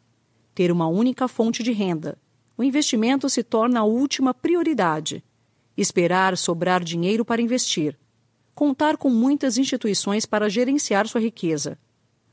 ter 0.54 0.71
uma 0.71 0.87
única 0.87 1.26
fonte 1.26 1.62
de 1.62 1.73
renda. 1.73 2.18
O 2.59 2.62
investimento 2.62 3.26
se 3.30 3.42
torna 3.42 3.80
a 3.80 3.85
última 3.85 4.35
prioridade. 4.35 5.25
Esperar 5.75 6.37
sobrar 6.37 6.85
dinheiro 6.85 7.25
para 7.25 7.40
investir. 7.40 7.99
Contar 8.54 8.99
com 8.99 9.09
muitas 9.09 9.57
instituições 9.57 10.26
para 10.26 10.50
gerenciar 10.50 11.09
sua 11.09 11.23
riqueza. 11.23 11.78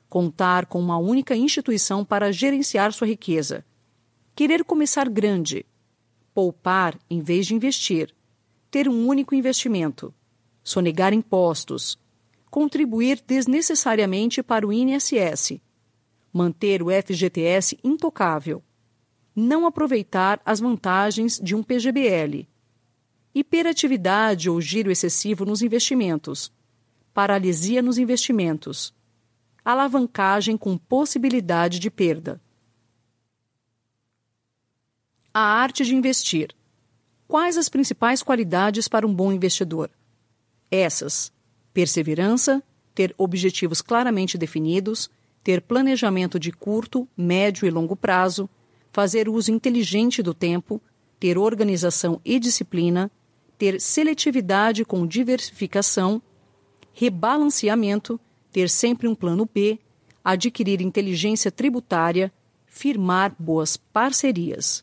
Contar 0.09 0.65
com 0.65 0.81
uma 0.81 0.97
única 0.97 1.33
instituição 1.33 2.03
para 2.03 2.33
gerenciar 2.33 2.91
sua 2.91 3.07
riqueza 3.07 3.63
Querer 4.35 4.65
começar 4.65 5.07
grande. 5.07 5.65
Poupar 6.33 6.99
em 7.09 7.21
vez 7.21 7.47
de 7.47 7.55
investir. 7.55 8.13
Ter 8.69 8.89
um 8.89 9.07
único 9.07 9.33
investimento. 9.33 10.13
Sonegar 10.61 11.13
impostos. 11.13 11.97
Contribuir 12.55 13.21
desnecessariamente 13.27 14.41
para 14.41 14.65
o 14.65 14.71
INSS. 14.71 15.59
Manter 16.31 16.81
o 16.81 16.85
FGTS 16.89 17.77
intocável. 17.83 18.63
Não 19.35 19.67
aproveitar 19.67 20.41
as 20.45 20.61
vantagens 20.61 21.37
de 21.37 21.53
um 21.53 21.61
PGBL. 21.61 22.47
Hiperatividade 23.33 24.49
ou 24.49 24.61
giro 24.61 24.89
excessivo 24.89 25.43
nos 25.43 25.61
investimentos. 25.61 26.49
Paralisia 27.13 27.81
nos 27.81 27.97
investimentos. 27.97 28.93
Alavancagem 29.65 30.55
com 30.55 30.77
possibilidade 30.77 31.77
de 31.77 31.91
perda 31.91 32.41
a 35.33 35.41
arte 35.41 35.83
de 35.83 35.93
investir. 35.93 36.55
Quais 37.27 37.57
as 37.57 37.67
principais 37.67 38.23
qualidades 38.23 38.87
para 38.87 39.05
um 39.05 39.13
bom 39.13 39.33
investidor? 39.33 39.91
Essas: 40.71 41.34
perseverança, 41.75 42.63
ter 42.95 43.13
objetivos 43.17 43.81
claramente 43.81 44.37
definidos, 44.37 45.11
ter 45.43 45.61
planejamento 45.61 46.39
de 46.39 46.49
curto, 46.53 47.05
médio 47.17 47.67
e 47.67 47.69
longo 47.69 47.97
prazo, 47.97 48.49
fazer 48.93 49.27
uso 49.27 49.51
inteligente 49.51 50.23
do 50.23 50.33
tempo, 50.33 50.81
ter 51.19 51.37
organização 51.37 52.21
e 52.23 52.39
disciplina, 52.39 53.11
ter 53.57 53.81
seletividade 53.81 54.85
com 54.85 55.05
diversificação, 55.05 56.21
rebalanceamento, 56.93 58.17
ter 58.53 58.69
sempre 58.69 59.05
um 59.05 59.13
plano 59.13 59.47
B, 59.53 59.77
adquirir 60.23 60.79
inteligência 60.79 61.51
tributária, 61.51 62.31
firmar 62.65 63.35
boas 63.37 63.75
parcerias. 63.75 64.81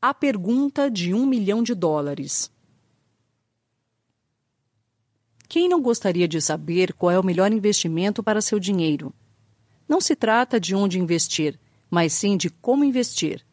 A 0.00 0.12
pergunta 0.12 0.90
de 0.90 1.14
um 1.14 1.24
milhão 1.24 1.62
de 1.62 1.74
dólares. 1.74 2.50
Quem 5.48 5.68
não 5.68 5.80
gostaria 5.80 6.26
de 6.26 6.40
saber 6.40 6.92
qual 6.92 7.10
é 7.10 7.18
o 7.18 7.24
melhor 7.24 7.52
investimento 7.52 8.22
para 8.22 8.40
seu 8.40 8.58
dinheiro? 8.58 9.14
Não 9.88 10.00
se 10.00 10.16
trata 10.16 10.58
de 10.58 10.74
onde 10.74 10.98
investir, 10.98 11.58
mas 11.88 12.12
sim 12.12 12.36
de 12.36 12.50
como 12.50 12.84
investir. 12.84 13.44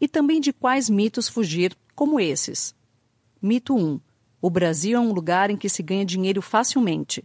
E 0.00 0.08
também 0.08 0.40
de 0.40 0.52
quais 0.52 0.88
mitos 0.88 1.28
fugir, 1.28 1.76
como 1.94 2.18
esses. 2.18 2.74
Mito 3.40 3.76
1. 3.76 4.00
O 4.40 4.50
Brasil 4.50 4.96
é 4.96 5.00
um 5.00 5.12
lugar 5.12 5.50
em 5.50 5.56
que 5.56 5.68
se 5.68 5.82
ganha 5.82 6.04
dinheiro 6.04 6.40
facilmente. 6.40 7.24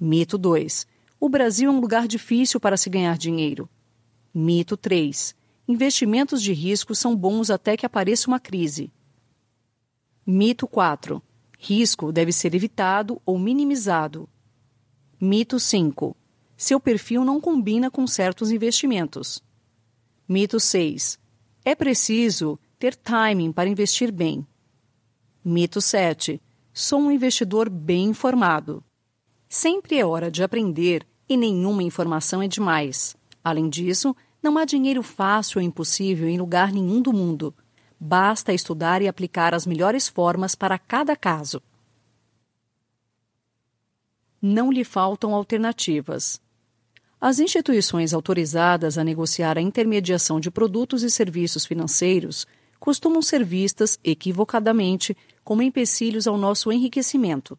Mito 0.00 0.38
2. 0.38 0.86
O 1.20 1.28
Brasil 1.28 1.70
é 1.70 1.72
um 1.72 1.80
lugar 1.80 2.08
difícil 2.08 2.58
para 2.58 2.76
se 2.76 2.88
ganhar 2.88 3.18
dinheiro. 3.18 3.68
Mito 4.32 4.76
3. 4.76 5.36
Investimentos 5.68 6.42
de 6.42 6.52
risco 6.52 6.94
são 6.94 7.14
bons 7.14 7.50
até 7.50 7.76
que 7.76 7.84
apareça 7.84 8.28
uma 8.28 8.40
crise. 8.40 8.90
Mito 10.26 10.66
4. 10.66 11.22
Risco 11.60 12.12
deve 12.12 12.32
ser 12.32 12.54
evitado 12.54 13.20
ou 13.26 13.36
minimizado. 13.36 14.28
Mito 15.20 15.58
5. 15.58 16.16
Seu 16.56 16.78
perfil 16.78 17.24
não 17.24 17.40
combina 17.40 17.90
com 17.90 18.06
certos 18.06 18.52
investimentos. 18.52 19.42
Mito 20.28 20.60
6. 20.60 21.18
É 21.64 21.74
preciso 21.74 22.58
ter 22.78 22.94
timing 22.94 23.50
para 23.50 23.68
investir 23.68 24.12
bem. 24.12 24.46
Mito 25.44 25.80
7. 25.80 26.40
Sou 26.72 27.00
um 27.00 27.10
investidor 27.10 27.68
bem 27.68 28.10
informado. 28.10 28.84
Sempre 29.48 29.98
é 29.98 30.06
hora 30.06 30.30
de 30.30 30.44
aprender 30.44 31.04
e 31.28 31.36
nenhuma 31.36 31.82
informação 31.82 32.40
é 32.40 32.46
demais. 32.46 33.16
Além 33.42 33.68
disso, 33.68 34.14
não 34.40 34.56
há 34.58 34.64
dinheiro 34.64 35.02
fácil 35.02 35.58
ou 35.58 35.66
impossível 35.66 36.28
em 36.28 36.38
lugar 36.38 36.72
nenhum 36.72 37.02
do 37.02 37.12
mundo. 37.12 37.52
Basta 38.00 38.52
estudar 38.52 39.02
e 39.02 39.08
aplicar 39.08 39.54
as 39.54 39.66
melhores 39.66 40.08
formas 40.08 40.54
para 40.54 40.78
cada 40.78 41.16
caso. 41.16 41.60
Não 44.40 44.70
lhe 44.70 44.84
faltam 44.84 45.34
alternativas. 45.34 46.40
As 47.20 47.40
instituições 47.40 48.14
autorizadas 48.14 48.96
a 48.96 49.02
negociar 49.02 49.58
a 49.58 49.60
intermediação 49.60 50.38
de 50.38 50.50
produtos 50.50 51.02
e 51.02 51.10
serviços 51.10 51.66
financeiros 51.66 52.46
costumam 52.78 53.20
ser 53.20 53.44
vistas, 53.44 53.98
equivocadamente, 54.04 55.16
como 55.42 55.62
empecilhos 55.62 56.28
ao 56.28 56.38
nosso 56.38 56.70
enriquecimento. 56.70 57.58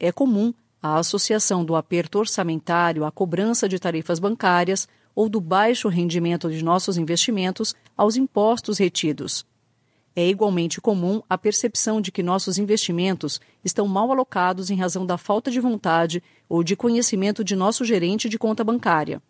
é 0.00 0.10
comum 0.10 0.52
a 0.82 0.96
associação 0.96 1.64
do 1.64 1.76
aperto 1.76 2.18
orçamentário 2.18 3.04
à 3.04 3.10
cobrança 3.10 3.68
de 3.68 3.78
tarifas 3.78 4.18
bancárias 4.18 4.88
ou 5.18 5.28
do 5.28 5.40
baixo 5.40 5.88
rendimento 5.88 6.48
de 6.48 6.62
nossos 6.62 6.96
investimentos 6.96 7.74
aos 7.96 8.14
impostos 8.14 8.78
retidos. 8.78 9.44
É 10.14 10.24
igualmente 10.24 10.80
comum 10.80 11.20
a 11.28 11.36
percepção 11.36 12.00
de 12.00 12.12
que 12.12 12.22
nossos 12.22 12.56
investimentos 12.56 13.40
estão 13.64 13.88
mal 13.88 14.12
alocados 14.12 14.70
em 14.70 14.76
razão 14.76 15.04
da 15.04 15.18
falta 15.18 15.50
de 15.50 15.58
vontade 15.58 16.22
ou 16.48 16.62
de 16.62 16.76
conhecimento 16.76 17.42
de 17.42 17.56
nosso 17.56 17.84
gerente 17.84 18.28
de 18.28 18.38
conta 18.38 18.62
bancária. 18.62 19.20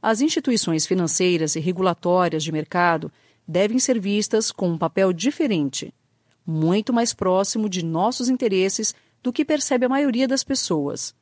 As 0.00 0.20
instituições 0.20 0.86
financeiras 0.86 1.56
e 1.56 1.58
regulatórias 1.58 2.44
de 2.44 2.52
mercado 2.52 3.10
devem 3.44 3.80
ser 3.80 3.98
vistas 3.98 4.52
com 4.52 4.68
um 4.68 4.78
papel 4.78 5.12
diferente, 5.12 5.92
muito 6.46 6.92
mais 6.92 7.12
próximo 7.12 7.68
de 7.68 7.84
nossos 7.84 8.28
interesses 8.28 8.94
do 9.20 9.32
que 9.32 9.44
percebe 9.44 9.84
a 9.84 9.88
maioria 9.88 10.28
das 10.28 10.44
pessoas. 10.44 11.12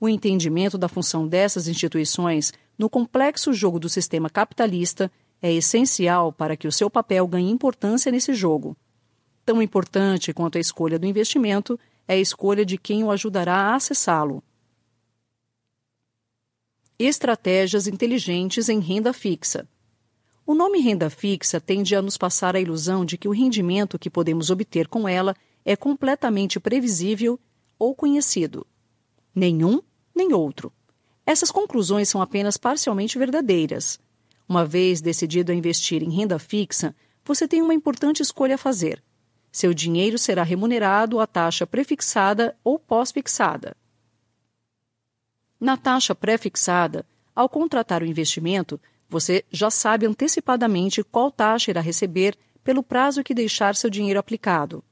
O 0.00 0.08
entendimento 0.08 0.78
da 0.78 0.88
função 0.88 1.28
dessas 1.28 1.68
instituições 1.68 2.52
no 2.78 2.90
complexo 2.90 3.52
jogo 3.52 3.78
do 3.78 3.88
sistema 3.88 4.28
capitalista 4.28 5.10
é 5.40 5.52
essencial 5.52 6.32
para 6.32 6.56
que 6.56 6.68
o 6.68 6.72
seu 6.72 6.90
papel 6.90 7.26
ganhe 7.26 7.50
importância 7.50 8.10
nesse 8.10 8.34
jogo. 8.34 8.76
Tão 9.44 9.62
importante 9.62 10.32
quanto 10.32 10.58
a 10.58 10.60
escolha 10.60 10.98
do 10.98 11.06
investimento 11.06 11.78
é 12.08 12.14
a 12.14 12.20
escolha 12.20 12.64
de 12.64 12.76
quem 12.76 13.04
o 13.04 13.10
ajudará 13.10 13.54
a 13.54 13.74
acessá-lo. 13.74 14.42
Estratégias 16.98 17.86
inteligentes 17.86 18.68
em 18.68 18.80
renda 18.80 19.12
fixa. 19.12 19.68
O 20.46 20.54
nome 20.54 20.80
renda 20.80 21.10
fixa 21.10 21.60
tende 21.60 21.94
a 21.94 22.00
nos 22.00 22.16
passar 22.16 22.56
a 22.56 22.60
ilusão 22.60 23.04
de 23.04 23.18
que 23.18 23.28
o 23.28 23.32
rendimento 23.32 23.98
que 23.98 24.08
podemos 24.08 24.50
obter 24.50 24.88
com 24.88 25.08
ela 25.08 25.34
é 25.64 25.76
completamente 25.76 26.58
previsível 26.60 27.38
ou 27.78 27.94
conhecido. 27.94 28.66
Nenhum, 29.34 29.82
nem 30.14 30.32
outro. 30.32 30.72
Essas 31.26 31.50
conclusões 31.50 32.08
são 32.08 32.22
apenas 32.22 32.56
parcialmente 32.56 33.18
verdadeiras. 33.18 33.98
Uma 34.48 34.64
vez 34.64 35.00
decidido 35.00 35.50
a 35.50 35.54
investir 35.54 36.00
em 36.00 36.10
renda 36.10 36.38
fixa, 36.38 36.94
você 37.24 37.48
tem 37.48 37.60
uma 37.60 37.74
importante 37.74 38.22
escolha 38.22 38.54
a 38.54 38.58
fazer. 38.58 39.02
Seu 39.50 39.74
dinheiro 39.74 40.16
será 40.18 40.44
remunerado 40.44 41.18
à 41.18 41.26
taxa 41.26 41.66
prefixada 41.66 42.56
ou 42.62 42.78
pós-fixada. 42.78 43.76
Na 45.58 45.76
taxa 45.76 46.14
pré-fixada, 46.14 47.04
ao 47.34 47.48
contratar 47.48 48.02
o 48.02 48.06
investimento, 48.06 48.80
você 49.08 49.44
já 49.50 49.70
sabe 49.70 50.06
antecipadamente 50.06 51.02
qual 51.02 51.30
taxa 51.30 51.70
irá 51.70 51.80
receber 51.80 52.36
pelo 52.62 52.82
prazo 52.82 53.24
que 53.24 53.34
deixar 53.34 53.74
seu 53.74 53.90
dinheiro 53.90 54.20
aplicado. 54.20 54.84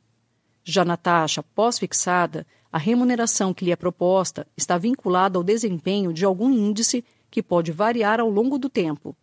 Já 0.65 0.85
na 0.85 0.97
taxa 0.97 1.43
pós-fixada, 1.43 2.47
a 2.75 2.79
remuneração 2.79 3.55
que 3.55 3.65
lhe 3.65 3.71
é 3.71 3.77
proposta 3.77 4.49
está 4.57 4.77
vinculada 4.77 5.39
ao 5.39 5.45
desempenho 5.45 6.13
de 6.13 6.25
algum 6.25 6.51
índice 6.51 7.05
que 7.31 7.41
pode 7.41 7.71
variar 7.71 8.19
ao 8.19 8.29
longo 8.29 8.59
do 8.59 8.69
tempo. 8.69 9.17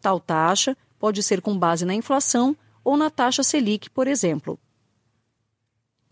Tal 0.00 0.18
taxa 0.18 0.76
pode 0.98 1.22
ser 1.22 1.40
com 1.40 1.56
base 1.56 1.84
na 1.84 1.94
inflação 1.94 2.56
ou 2.82 2.96
na 2.96 3.08
taxa 3.08 3.44
Selic, 3.44 3.88
por 3.88 4.08
exemplo. 4.08 4.58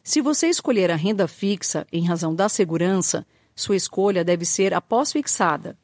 Se 0.04 0.20
você 0.20 0.46
escolher 0.46 0.92
a 0.92 0.94
renda 0.94 1.26
fixa 1.26 1.84
em 1.92 2.06
razão 2.06 2.32
da 2.32 2.48
segurança, 2.48 3.26
sua 3.52 3.74
escolha 3.74 4.22
deve 4.22 4.44
ser 4.44 4.72
a 4.72 4.80
pós-fixada. 4.80 5.76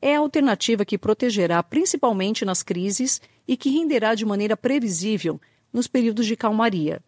É 0.00 0.14
a 0.14 0.20
alternativa 0.20 0.84
que 0.84 0.96
protegerá 0.96 1.60
principalmente 1.64 2.44
nas 2.44 2.62
crises 2.62 3.20
e 3.48 3.56
que 3.56 3.70
renderá 3.70 4.14
de 4.14 4.24
maneira 4.24 4.56
previsível 4.56 5.40
nos 5.72 5.88
períodos 5.88 6.26
de 6.26 6.36
calmaria. 6.36 7.02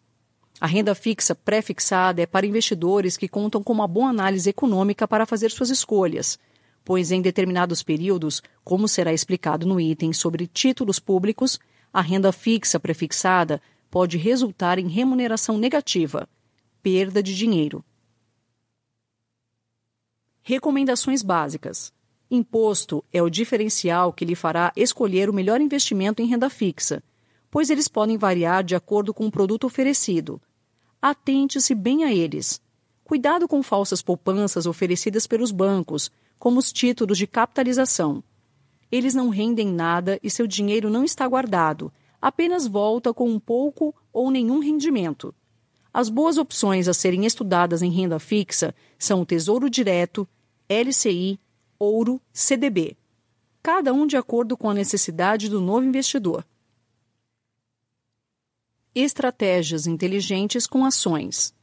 A 0.59 0.67
renda 0.67 0.95
fixa 0.95 1.35
pré-fixada 1.35 2.23
é 2.23 2.27
para 2.27 2.47
investidores 2.47 3.17
que 3.17 3.29
contam 3.29 3.63
com 3.63 3.75
uma 3.75 3.87
boa 3.87 4.09
análise 4.09 4.49
econômica 4.49 5.07
para 5.07 5.27
fazer 5.27 5.51
suas 5.51 5.69
escolhas, 5.69 6.39
pois 6.83 7.13
em 7.13 7.21
determinados 7.21 7.83
períodos, 7.83 8.43
como 8.65 8.89
será 8.89 9.13
explicado 9.13 9.67
no 9.67 9.79
item 9.79 10.15
sobre 10.15 10.47
títulos 10.47 10.99
públicos, 10.99 11.61
a 11.93 12.01
renda 12.01 12.33
fixa 12.33 12.81
prefixada 12.81 13.61
pode 13.91 14.17
resultar 14.17 14.79
em 14.79 14.89
remuneração 14.89 15.59
negativa, 15.59 16.27
perda 16.83 17.23
de 17.23 17.37
dinheiro. 17.37 17.85
Recomendações 20.43 21.23
básicas. 21.23 21.93
Imposto 22.31 23.05
é 23.13 23.23
o 23.23 23.29
diferencial 23.29 24.13
que 24.13 24.25
lhe 24.25 24.35
fará 24.35 24.73
escolher 24.75 25.29
o 25.29 25.35
melhor 25.35 25.61
investimento 25.61 26.23
em 26.23 26.27
renda 26.27 26.49
fixa 26.49 27.03
pois 27.51 27.71
eles 27.71 27.89
podem 27.89 28.17
variar 28.17 28.65
de 28.65 28.75
acordo 28.75 29.15
com 29.15 29.27
o 29.27 29.31
produto 29.31 29.67
oferecido. 29.67 30.41
Atente-se 31.01 31.75
bem 31.75 32.05
a 32.05 32.13
eles. 32.13 32.61
Cuidado 33.05 33.47
com 33.47 33.63
falsas 33.63 34.03
poupanças 34.03 34.67
oferecidas 34.67 35.27
pelos 35.27 35.53
bancos, 35.53 36.11
como 36.39 36.59
os 36.59 36.73
títulos 36.73 37.17
de 37.17 37.27
capitalização. 37.27 38.23
Eles 38.91 39.15
não 39.15 39.29
rendem 39.29 39.69
nada 39.69 40.19
e 40.23 40.31
seu 40.31 40.47
dinheiro 40.47 40.91
não 40.91 41.05
está 41.05 41.27
guardado, 41.27 41.93
apenas 42.21 42.67
volta 42.67 43.15
com 43.15 43.29
um 43.29 43.39
pouco 43.39 43.95
ou 44.13 44.31
nenhum 44.31 44.59
rendimento. 44.59 45.35
As 45.93 46.09
boas 46.09 46.37
opções 46.37 46.89
a 46.89 46.95
serem 46.95 47.25
estudadas 47.25 47.81
em 47.81 47.91
renda 47.91 48.19
fixa 48.19 48.75
são 48.99 49.23
o 49.23 49.27
Tesouro 49.27 49.71
Direto, 49.71 50.29
LCI, 50.69 51.39
Ouro, 51.79 52.21
CDB. 52.33 52.97
Cada 53.63 53.93
um 53.93 54.07
de 54.07 54.17
acordo 54.17 54.57
com 54.57 54.69
a 54.69 54.75
necessidade 54.75 55.49
do 55.49 55.61
novo 55.61 55.87
investidor 55.87 56.45
estratégias 59.01 59.87
inteligentes 59.87 60.67
com 60.67 60.83
ações. 60.83 61.55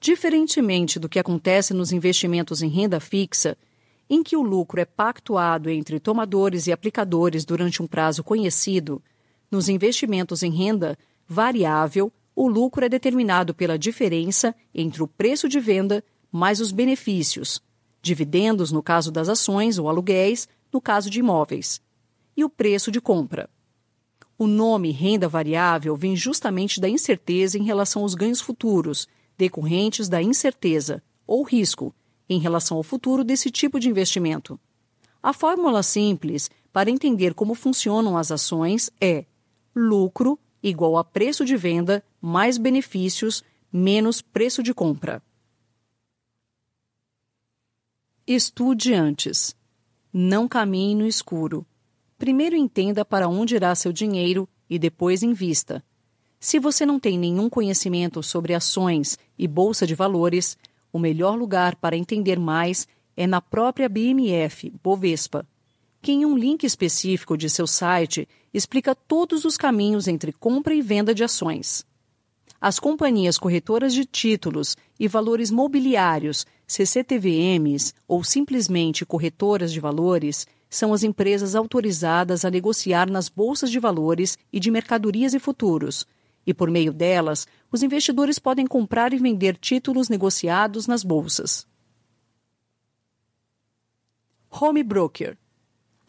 Diferentemente 0.00 1.00
do 1.00 1.08
que 1.08 1.18
acontece 1.18 1.74
nos 1.74 1.90
investimentos 1.90 2.62
em 2.62 2.68
renda 2.68 3.00
fixa, 3.00 3.58
em 4.08 4.22
que 4.22 4.36
o 4.36 4.42
lucro 4.42 4.80
é 4.80 4.84
pactuado 4.84 5.68
entre 5.68 5.98
tomadores 5.98 6.68
e 6.68 6.72
aplicadores 6.72 7.44
durante 7.44 7.82
um 7.82 7.88
prazo 7.88 8.22
conhecido, 8.22 9.02
nos 9.50 9.68
investimentos 9.68 10.44
em 10.44 10.50
renda 10.52 10.96
variável, 11.26 12.12
o 12.36 12.48
lucro 12.48 12.84
é 12.84 12.88
determinado 12.88 13.52
pela 13.52 13.78
diferença 13.78 14.54
entre 14.72 15.02
o 15.02 15.08
preço 15.08 15.48
de 15.48 15.58
venda 15.58 16.04
mais 16.30 16.60
os 16.60 16.70
benefícios, 16.70 17.60
dividendos 18.00 18.70
no 18.70 18.82
caso 18.82 19.10
das 19.10 19.28
ações 19.28 19.76
ou 19.76 19.88
aluguéis 19.88 20.48
no 20.72 20.80
caso 20.80 21.10
de 21.10 21.18
imóveis, 21.18 21.80
e 22.36 22.44
o 22.44 22.48
preço 22.48 22.92
de 22.92 23.00
compra. 23.00 23.50
O 24.40 24.46
nome 24.46 24.90
renda 24.90 25.28
variável 25.28 25.94
vem 25.94 26.16
justamente 26.16 26.80
da 26.80 26.88
incerteza 26.88 27.58
em 27.58 27.62
relação 27.62 28.00
aos 28.00 28.14
ganhos 28.14 28.40
futuros, 28.40 29.06
decorrentes 29.36 30.08
da 30.08 30.22
incerteza, 30.22 31.02
ou 31.26 31.42
risco, 31.42 31.94
em 32.26 32.40
relação 32.40 32.78
ao 32.78 32.82
futuro 32.82 33.22
desse 33.22 33.50
tipo 33.50 33.78
de 33.78 33.90
investimento. 33.90 34.58
A 35.22 35.34
fórmula 35.34 35.82
simples 35.82 36.50
para 36.72 36.90
entender 36.90 37.34
como 37.34 37.54
funcionam 37.54 38.16
as 38.16 38.32
ações 38.32 38.90
é 38.98 39.26
lucro 39.76 40.38
igual 40.62 40.96
a 40.96 41.04
preço 41.04 41.44
de 41.44 41.54
venda 41.54 42.02
mais 42.18 42.56
benefícios 42.56 43.44
menos 43.70 44.22
preço 44.22 44.62
de 44.62 44.72
compra. 44.72 45.22
Estude 48.26 48.94
antes. 48.94 49.54
Não 50.10 50.48
caminhe 50.48 50.94
no 50.94 51.06
escuro. 51.06 51.66
Primeiro 52.20 52.54
entenda 52.54 53.02
para 53.02 53.30
onde 53.30 53.54
irá 53.54 53.74
seu 53.74 53.90
dinheiro 53.94 54.46
e 54.68 54.78
depois 54.78 55.22
invista. 55.22 55.82
Se 56.38 56.58
você 56.58 56.84
não 56.84 57.00
tem 57.00 57.18
nenhum 57.18 57.48
conhecimento 57.48 58.22
sobre 58.22 58.52
ações 58.52 59.18
e 59.38 59.48
bolsa 59.48 59.86
de 59.86 59.94
valores, 59.94 60.54
o 60.92 60.98
melhor 60.98 61.34
lugar 61.34 61.76
para 61.76 61.96
entender 61.96 62.38
mais 62.38 62.86
é 63.16 63.26
na 63.26 63.40
própria 63.40 63.88
BMF, 63.88 64.70
Bovespa, 64.84 65.48
que 66.02 66.12
em 66.12 66.26
um 66.26 66.36
link 66.36 66.64
específico 66.64 67.38
de 67.38 67.48
seu 67.48 67.66
site 67.66 68.28
explica 68.52 68.94
todos 68.94 69.46
os 69.46 69.56
caminhos 69.56 70.06
entre 70.06 70.30
compra 70.30 70.74
e 70.74 70.82
venda 70.82 71.14
de 71.14 71.24
ações. 71.24 71.86
As 72.60 72.78
companhias 72.78 73.38
corretoras 73.38 73.94
de 73.94 74.04
títulos 74.04 74.76
e 74.98 75.08
valores 75.08 75.50
mobiliários, 75.50 76.46
CCTVMs 76.66 77.94
ou 78.06 78.22
simplesmente 78.22 79.06
corretoras 79.06 79.72
de 79.72 79.80
valores, 79.80 80.46
são 80.70 80.94
as 80.94 81.02
empresas 81.02 81.54
autorizadas 81.54 82.44
a 82.44 82.50
negociar 82.50 83.10
nas 83.10 83.28
bolsas 83.28 83.70
de 83.70 83.80
valores 83.80 84.38
e 84.52 84.60
de 84.60 84.70
mercadorias 84.70 85.34
e 85.34 85.38
futuros, 85.38 86.06
e 86.46 86.54
por 86.54 86.70
meio 86.70 86.92
delas, 86.92 87.46
os 87.70 87.82
investidores 87.82 88.38
podem 88.38 88.66
comprar 88.66 89.12
e 89.12 89.18
vender 89.18 89.56
títulos 89.56 90.08
negociados 90.08 90.86
nas 90.86 91.02
bolsas. 91.02 91.66
Home 94.50 94.82
Broker 94.82 95.36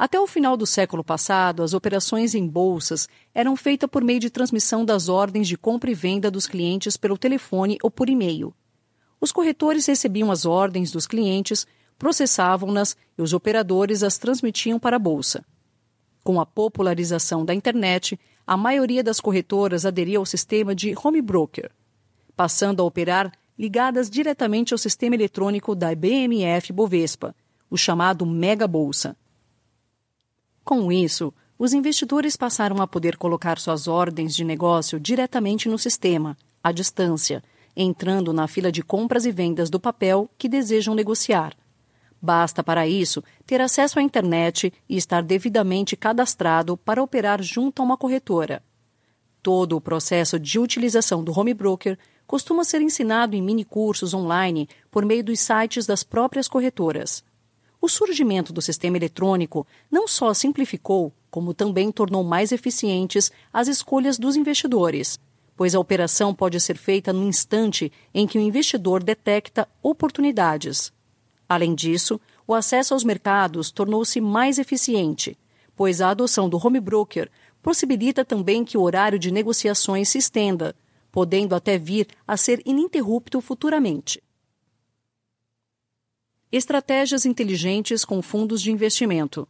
até 0.02 0.20
o 0.20 0.26
final 0.26 0.58
do 0.58 0.66
século 0.66 1.04
passado, 1.04 1.62
as 1.62 1.76
operações 1.76 2.34
em 2.34 2.48
bolsas 2.48 3.08
eram 3.36 3.56
feitas 3.56 3.88
por 3.88 4.04
meio 4.04 4.20
de 4.20 4.32
transmissão 4.32 4.84
das 4.84 5.08
ordens 5.08 5.48
de 5.48 5.56
compra 5.56 5.92
e 5.92 5.94
venda 5.94 6.32
dos 6.32 6.48
clientes 6.48 6.98
pelo 6.98 7.20
telefone 7.20 7.78
ou 7.84 7.92
por 7.92 8.10
e-mail. 8.10 8.52
Os 9.22 9.32
corretores 9.32 9.86
recebiam 9.86 10.32
as 10.32 10.44
ordens 10.44 10.92
dos 10.92 11.06
clientes, 11.06 11.68
processavam-nas 12.02 12.98
e 13.16 13.22
os 13.22 13.32
operadores 13.32 14.02
as 14.02 14.18
transmitiam 14.18 14.80
para 14.80 14.96
a 14.96 15.00
bolsa. 15.00 15.46
Com 16.24 16.42
a 16.42 16.48
popularização 16.48 17.46
da 17.46 17.54
internet, 17.54 18.20
a 18.46 18.58
maioria 18.58 19.04
das 19.04 19.20
corretoras 19.20 19.86
aderiu 19.86 20.20
ao 20.20 20.26
sistema 20.26 20.74
de 20.74 20.96
home 20.98 21.22
broker, 21.22 21.70
passando 22.36 22.82
a 22.82 22.84
operar 22.84 23.32
ligadas 23.56 24.10
diretamente 24.10 24.74
ao 24.74 24.80
sistema 24.80 25.14
eletrônico 25.14 25.76
da 25.76 25.94
BMF 25.94 26.74
Bovespa, 26.74 27.36
o 27.70 27.78
chamado 27.78 28.26
Mega 28.26 28.68
Bolsa. 28.68 29.16
Com 30.66 30.92
isso, 30.92 31.32
os 31.60 31.72
investidores 31.72 32.36
passaram 32.36 32.82
a 32.82 32.88
poder 32.88 33.16
colocar 33.16 33.60
suas 33.60 33.88
ordens 33.88 34.36
de 34.36 34.44
negócio 34.44 35.00
diretamente 35.00 35.70
no 35.70 35.78
sistema, 35.78 36.36
à 36.64 36.72
distância, 36.72 37.44
entrando 37.76 38.34
na 38.34 38.48
fila 38.48 38.72
de 38.72 38.82
compras 38.82 39.24
e 39.28 39.32
vendas 39.32 39.70
do 39.70 39.80
papel 39.80 40.28
que 40.36 40.50
desejam 40.50 40.96
negociar. 40.96 41.56
Basta 42.22 42.64
para 42.64 42.88
isso 42.88 43.24
ter 43.46 43.60
acesso 43.60 43.98
à 43.98 44.02
internet 44.02 44.72
e 44.88 44.96
estar 44.96 45.24
devidamente 45.24 45.96
cadastrado 45.96 46.78
para 46.78 47.02
operar 47.02 47.42
junto 47.42 47.82
a 47.82 47.86
uma 47.86 47.98
corretora. 47.98 48.62
Todo 49.42 49.76
o 49.76 49.82
processo 49.82 50.40
de 50.40 50.60
utilização 50.60 51.24
do 51.24 51.38
home 51.38 51.54
broker 51.54 51.98
costuma 52.28 52.64
ser 52.64 52.80
ensinado 52.82 53.36
em 53.36 53.42
mini 53.42 53.66
cursos 53.66 54.14
online 54.14 54.70
por 54.92 55.04
meio 55.04 55.24
dos 55.24 55.40
sites 55.40 55.88
das 55.88 56.04
próprias 56.04 56.48
corretoras. 56.48 57.24
O 57.82 57.90
surgimento 57.90 58.54
do 58.54 58.62
sistema 58.62 58.98
eletrônico 58.98 59.66
não 59.90 60.08
só 60.08 60.32
simplificou, 60.36 61.12
como 61.32 61.56
também 61.56 61.92
tornou 61.92 62.24
mais 62.24 62.52
eficientes 62.52 63.32
as 63.52 63.68
escolhas 63.68 64.20
dos 64.20 64.36
investidores, 64.36 65.18
pois 65.58 65.74
a 65.74 65.80
operação 65.80 66.36
pode 66.36 66.60
ser 66.60 66.78
feita 66.78 67.12
no 67.12 67.28
instante 67.28 67.92
em 68.14 68.28
que 68.28 68.38
o 68.38 68.42
investidor 68.42 69.04
detecta 69.04 69.68
oportunidades. 69.82 70.94
Além 71.52 71.76
disso, 71.76 72.18
o 72.48 72.54
acesso 72.54 72.94
aos 72.94 73.04
mercados 73.04 73.72
tornou-se 73.72 74.22
mais 74.22 74.58
eficiente, 74.58 75.38
pois 75.76 76.00
a 76.00 76.10
adoção 76.10 76.48
do 76.48 76.56
home 76.56 76.80
broker 76.80 77.30
possibilita 77.62 78.24
também 78.24 78.64
que 78.64 78.78
o 78.78 78.82
horário 78.82 79.20
de 79.20 79.30
negociações 79.32 80.08
se 80.08 80.18
estenda, 80.18 80.74
podendo 81.12 81.54
até 81.54 81.78
vir 81.78 82.08
a 82.26 82.38
ser 82.38 82.62
ininterrupto 82.66 83.42
futuramente. 83.42 84.24
Estratégias 86.50 87.26
inteligentes 87.26 88.06
com 88.06 88.22
fundos 88.22 88.62
de 88.62 88.72
investimento. 88.72 89.46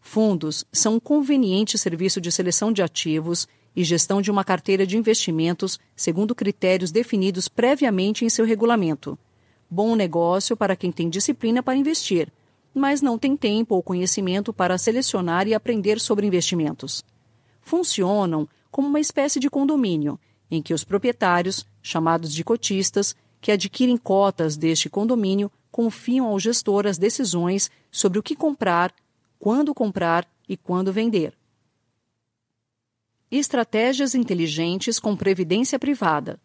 Fundos 0.00 0.64
são 0.72 0.94
um 0.94 1.00
conveniente 1.00 1.76
serviço 1.76 2.22
de 2.22 2.32
seleção 2.32 2.72
de 2.72 2.80
ativos 2.80 3.46
e 3.76 3.84
gestão 3.84 4.22
de 4.22 4.30
uma 4.30 4.44
carteira 4.44 4.86
de 4.86 4.96
investimentos 4.96 5.78
segundo 5.94 6.34
critérios 6.34 6.90
definidos 6.90 7.48
previamente 7.48 8.24
em 8.24 8.30
seu 8.30 8.46
regulamento 8.46 9.18
Bom 9.76 9.96
negócio 9.96 10.56
para 10.56 10.76
quem 10.76 10.92
tem 10.92 11.10
disciplina 11.10 11.60
para 11.60 11.74
investir, 11.74 12.32
mas 12.72 13.02
não 13.02 13.18
tem 13.18 13.36
tempo 13.36 13.74
ou 13.74 13.82
conhecimento 13.82 14.52
para 14.52 14.78
selecionar 14.78 15.48
e 15.48 15.52
aprender 15.52 15.98
sobre 15.98 16.24
investimentos. 16.24 17.04
Funcionam 17.60 18.48
como 18.70 18.86
uma 18.86 19.00
espécie 19.00 19.40
de 19.40 19.50
condomínio, 19.50 20.16
em 20.48 20.62
que 20.62 20.72
os 20.72 20.84
proprietários, 20.84 21.66
chamados 21.82 22.32
de 22.32 22.44
cotistas, 22.44 23.16
que 23.40 23.50
adquirem 23.50 23.96
cotas 23.96 24.56
deste 24.56 24.88
condomínio, 24.88 25.50
confiam 25.72 26.26
ao 26.28 26.38
gestor 26.38 26.86
as 26.86 26.96
decisões 26.96 27.68
sobre 27.90 28.20
o 28.20 28.22
que 28.22 28.36
comprar, 28.36 28.94
quando 29.40 29.74
comprar 29.74 30.24
e 30.48 30.56
quando 30.56 30.92
vender. 30.92 31.36
Estratégias 33.28 34.14
inteligentes 34.14 35.00
com 35.00 35.16
previdência 35.16 35.80
privada. 35.80 36.40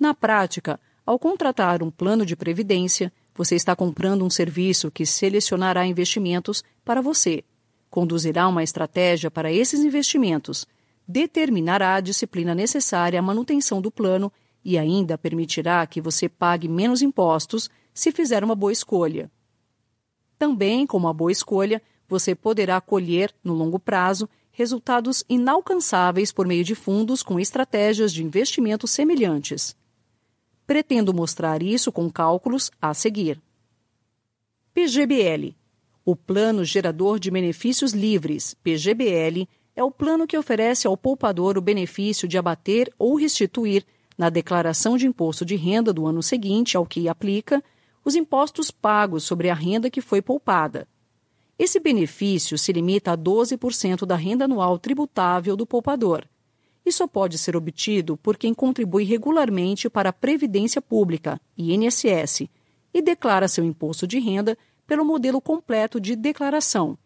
Na 0.00 0.14
prática, 0.14 0.80
ao 1.06 1.18
contratar 1.18 1.82
um 1.82 1.90
plano 1.90 2.24
de 2.24 2.34
previdência, 2.34 3.12
você 3.34 3.56
está 3.56 3.76
comprando 3.76 4.24
um 4.24 4.30
serviço 4.30 4.90
que 4.90 5.04
selecionará 5.04 5.84
investimentos 5.86 6.64
para 6.84 7.02
você, 7.02 7.44
conduzirá 7.90 8.48
uma 8.48 8.62
estratégia 8.62 9.30
para 9.30 9.52
esses 9.52 9.80
investimentos, 9.80 10.66
determinará 11.06 11.96
a 11.96 12.00
disciplina 12.00 12.54
necessária 12.54 13.18
à 13.18 13.22
manutenção 13.22 13.80
do 13.82 13.90
plano 13.90 14.32
e 14.64 14.78
ainda 14.78 15.18
permitirá 15.18 15.86
que 15.86 16.00
você 16.00 16.28
pague 16.28 16.68
menos 16.68 17.02
impostos 17.02 17.68
se 17.92 18.10
fizer 18.10 18.42
uma 18.42 18.54
boa 18.54 18.72
escolha. 18.72 19.30
Também, 20.38 20.86
com 20.86 20.96
uma 20.96 21.12
boa 21.12 21.30
escolha, 21.30 21.82
você 22.08 22.34
poderá 22.34 22.80
colher, 22.80 23.34
no 23.44 23.52
longo 23.52 23.78
prazo, 23.78 24.28
resultados 24.50 25.24
inalcançáveis 25.28 26.32
por 26.32 26.46
meio 26.46 26.64
de 26.64 26.74
fundos 26.74 27.22
com 27.22 27.38
estratégias 27.38 28.12
de 28.12 28.24
investimento 28.24 28.86
semelhantes. 28.86 29.76
Pretendo 30.66 31.12
mostrar 31.12 31.62
isso 31.62 31.92
com 31.92 32.10
cálculos 32.10 32.70
a 32.80 32.94
seguir. 32.94 33.40
PGBL 34.72 35.54
o 36.06 36.14
Plano 36.14 36.64
Gerador 36.64 37.18
de 37.18 37.30
Benefícios 37.30 37.92
Livres, 37.92 38.54
PGBL, 38.62 39.48
é 39.74 39.82
o 39.82 39.90
plano 39.90 40.26
que 40.26 40.36
oferece 40.36 40.86
ao 40.86 40.98
poupador 40.98 41.56
o 41.56 41.62
benefício 41.62 42.28
de 42.28 42.36
abater 42.36 42.92
ou 42.98 43.16
restituir, 43.16 43.86
na 44.16 44.28
declaração 44.28 44.98
de 44.98 45.06
imposto 45.06 45.46
de 45.46 45.56
renda 45.56 45.94
do 45.94 46.06
ano 46.06 46.22
seguinte 46.22 46.76
ao 46.76 46.84
que 46.84 47.08
aplica, 47.08 47.64
os 48.04 48.14
impostos 48.14 48.70
pagos 48.70 49.24
sobre 49.24 49.48
a 49.48 49.54
renda 49.54 49.88
que 49.88 50.02
foi 50.02 50.20
poupada. 50.20 50.86
Esse 51.58 51.80
benefício 51.80 52.58
se 52.58 52.70
limita 52.70 53.12
a 53.12 53.16
12% 53.16 54.04
da 54.04 54.14
renda 54.14 54.44
anual 54.44 54.78
tributável 54.78 55.56
do 55.56 55.66
poupador, 55.66 56.28
e 56.84 56.92
só 56.92 57.06
pode 57.06 57.38
ser 57.38 57.56
obtido 57.56 58.16
por 58.16 58.36
quem 58.36 58.52
contribui 58.52 59.04
regularmente 59.04 59.88
para 59.88 60.10
a 60.10 60.12
Previdência 60.12 60.82
Pública, 60.82 61.40
INSS, 61.56 62.48
e 62.92 63.02
declara 63.02 63.48
seu 63.48 63.64
imposto 63.64 64.06
de 64.06 64.18
renda 64.18 64.56
pelo 64.86 65.04
modelo 65.04 65.40
completo 65.40 65.98
de 65.98 66.14
declaração, 66.14 66.98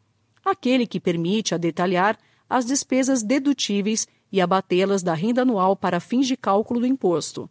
aquele 0.44 0.86
que 0.86 0.98
permite 0.98 1.54
a 1.54 1.58
detalhar 1.58 2.18
as 2.48 2.64
despesas 2.64 3.22
dedutíveis 3.22 4.06
e 4.32 4.40
abatê-las 4.40 5.02
da 5.02 5.14
renda 5.14 5.42
anual 5.42 5.76
para 5.76 6.00
fins 6.00 6.26
de 6.26 6.36
cálculo 6.36 6.80
do 6.80 6.86
imposto. 6.86 7.48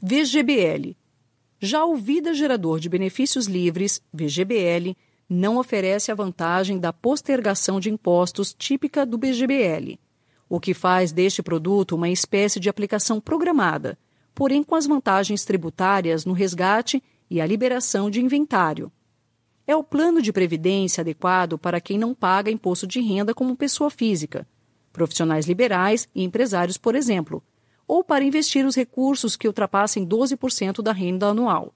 VGBL 0.00 0.96
Já 1.60 1.84
o 1.84 1.94
Vida 1.94 2.34
Gerador 2.34 2.80
de 2.80 2.88
Benefícios 2.88 3.46
Livres, 3.46 4.02
VGBL, 4.12 4.96
não 5.32 5.56
oferece 5.56 6.12
a 6.12 6.14
vantagem 6.14 6.78
da 6.78 6.92
postergação 6.92 7.80
de 7.80 7.90
impostos 7.90 8.54
típica 8.54 9.06
do 9.06 9.16
BGBL, 9.16 9.98
o 10.48 10.60
que 10.60 10.74
faz 10.74 11.10
deste 11.10 11.42
produto 11.42 11.96
uma 11.96 12.10
espécie 12.10 12.60
de 12.60 12.68
aplicação 12.68 13.20
programada, 13.20 13.98
porém 14.34 14.62
com 14.62 14.74
as 14.74 14.86
vantagens 14.86 15.44
tributárias 15.44 16.24
no 16.24 16.32
resgate 16.32 17.02
e 17.30 17.40
a 17.40 17.46
liberação 17.46 18.10
de 18.10 18.20
inventário. 18.20 18.92
É 19.66 19.74
o 19.74 19.82
plano 19.82 20.20
de 20.20 20.32
previdência 20.32 21.00
adequado 21.00 21.56
para 21.58 21.80
quem 21.80 21.98
não 21.98 22.14
paga 22.14 22.50
imposto 22.50 22.86
de 22.86 23.00
renda 23.00 23.34
como 23.34 23.56
pessoa 23.56 23.88
física, 23.88 24.46
profissionais 24.92 25.46
liberais 25.46 26.08
e 26.14 26.22
empresários, 26.22 26.76
por 26.76 26.94
exemplo, 26.94 27.42
ou 27.86 28.04
para 28.04 28.24
investir 28.24 28.66
os 28.66 28.76
recursos 28.76 29.36
que 29.36 29.46
ultrapassem 29.46 30.06
12% 30.06 30.82
da 30.82 30.92
renda 30.92 31.28
anual. 31.28 31.72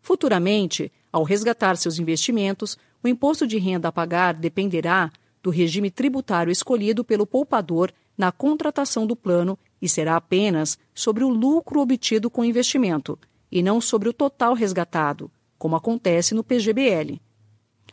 Futuramente, 0.00 0.92
ao 1.16 1.22
resgatar 1.22 1.78
seus 1.78 1.98
investimentos, 1.98 2.76
o 3.02 3.08
imposto 3.08 3.46
de 3.46 3.56
renda 3.56 3.88
a 3.88 3.92
pagar 3.92 4.34
dependerá 4.34 5.10
do 5.42 5.48
regime 5.48 5.90
tributário 5.90 6.50
escolhido 6.50 7.02
pelo 7.02 7.26
poupador 7.26 7.90
na 8.18 8.30
contratação 8.30 9.06
do 9.06 9.16
plano 9.16 9.58
e 9.80 9.88
será 9.88 10.16
apenas 10.16 10.78
sobre 10.94 11.24
o 11.24 11.30
lucro 11.30 11.80
obtido 11.80 12.28
com 12.28 12.42
o 12.42 12.44
investimento, 12.44 13.18
e 13.50 13.62
não 13.62 13.80
sobre 13.80 14.10
o 14.10 14.12
total 14.12 14.52
resgatado, 14.52 15.30
como 15.56 15.74
acontece 15.74 16.34
no 16.34 16.44
PGBL. 16.44 17.18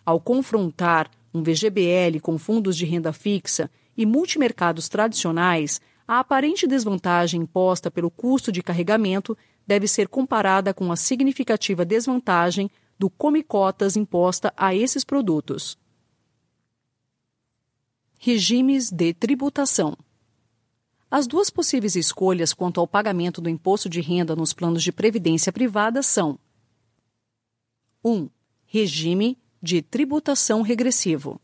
Ao 0.05 0.19
confrontar 0.19 1.09
um 1.33 1.41
VGBL 1.41 2.19
com 2.21 2.37
fundos 2.37 2.75
de 2.75 2.83
renda 2.83 3.13
fixa 3.13 3.71
e 3.95 4.05
multimercados 4.05 4.89
tradicionais, 4.89 5.79
a 6.05 6.19
aparente 6.19 6.67
desvantagem 6.67 7.43
imposta 7.43 7.89
pelo 7.89 8.11
custo 8.11 8.51
de 8.51 8.61
carregamento 8.61 9.37
deve 9.65 9.87
ser 9.87 10.09
comparada 10.09 10.73
com 10.73 10.91
a 10.91 10.97
significativa 10.97 11.85
desvantagem 11.85 12.69
do 12.97 13.09
come-cotas 13.09 13.95
imposta 13.95 14.53
a 14.55 14.73
esses 14.75 15.03
produtos. 15.03 15.77
Regimes 18.19 18.91
de 18.91 19.13
tributação. 19.13 19.97
As 21.11 21.27
duas 21.27 21.49
possíveis 21.49 21.95
escolhas 21.95 22.53
quanto 22.53 22.79
ao 22.79 22.87
pagamento 22.87 23.39
do 23.39 23.49
imposto 23.49 23.87
de 23.87 24.01
renda 24.01 24.35
nos 24.35 24.53
planos 24.53 24.81
de 24.81 24.91
previdência 24.91 25.51
privada 25.51 26.01
são: 26.01 26.39
1. 28.03 28.29
Regime 28.65 29.37
de 29.61 29.81
tributação 29.81 30.61
regressivo. 30.61 31.39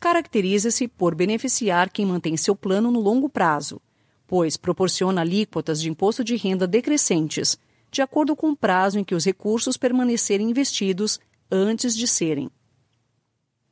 Caracteriza-se 0.00 0.88
por 0.88 1.14
beneficiar 1.14 1.90
quem 1.90 2.04
mantém 2.04 2.36
seu 2.36 2.56
plano 2.56 2.90
no 2.90 3.00
longo 3.00 3.28
prazo, 3.28 3.80
pois 4.26 4.56
proporciona 4.56 5.20
alíquotas 5.20 5.80
de 5.80 5.88
imposto 5.88 6.24
de 6.24 6.36
renda 6.36 6.66
decrescentes, 6.66 7.58
de 7.94 8.02
acordo 8.02 8.34
com 8.34 8.50
o 8.50 8.56
prazo 8.56 8.98
em 8.98 9.04
que 9.04 9.14
os 9.14 9.24
recursos 9.24 9.76
permanecerem 9.76 10.50
investidos 10.50 11.20
antes 11.48 11.96
de 11.96 12.08
serem. 12.08 12.50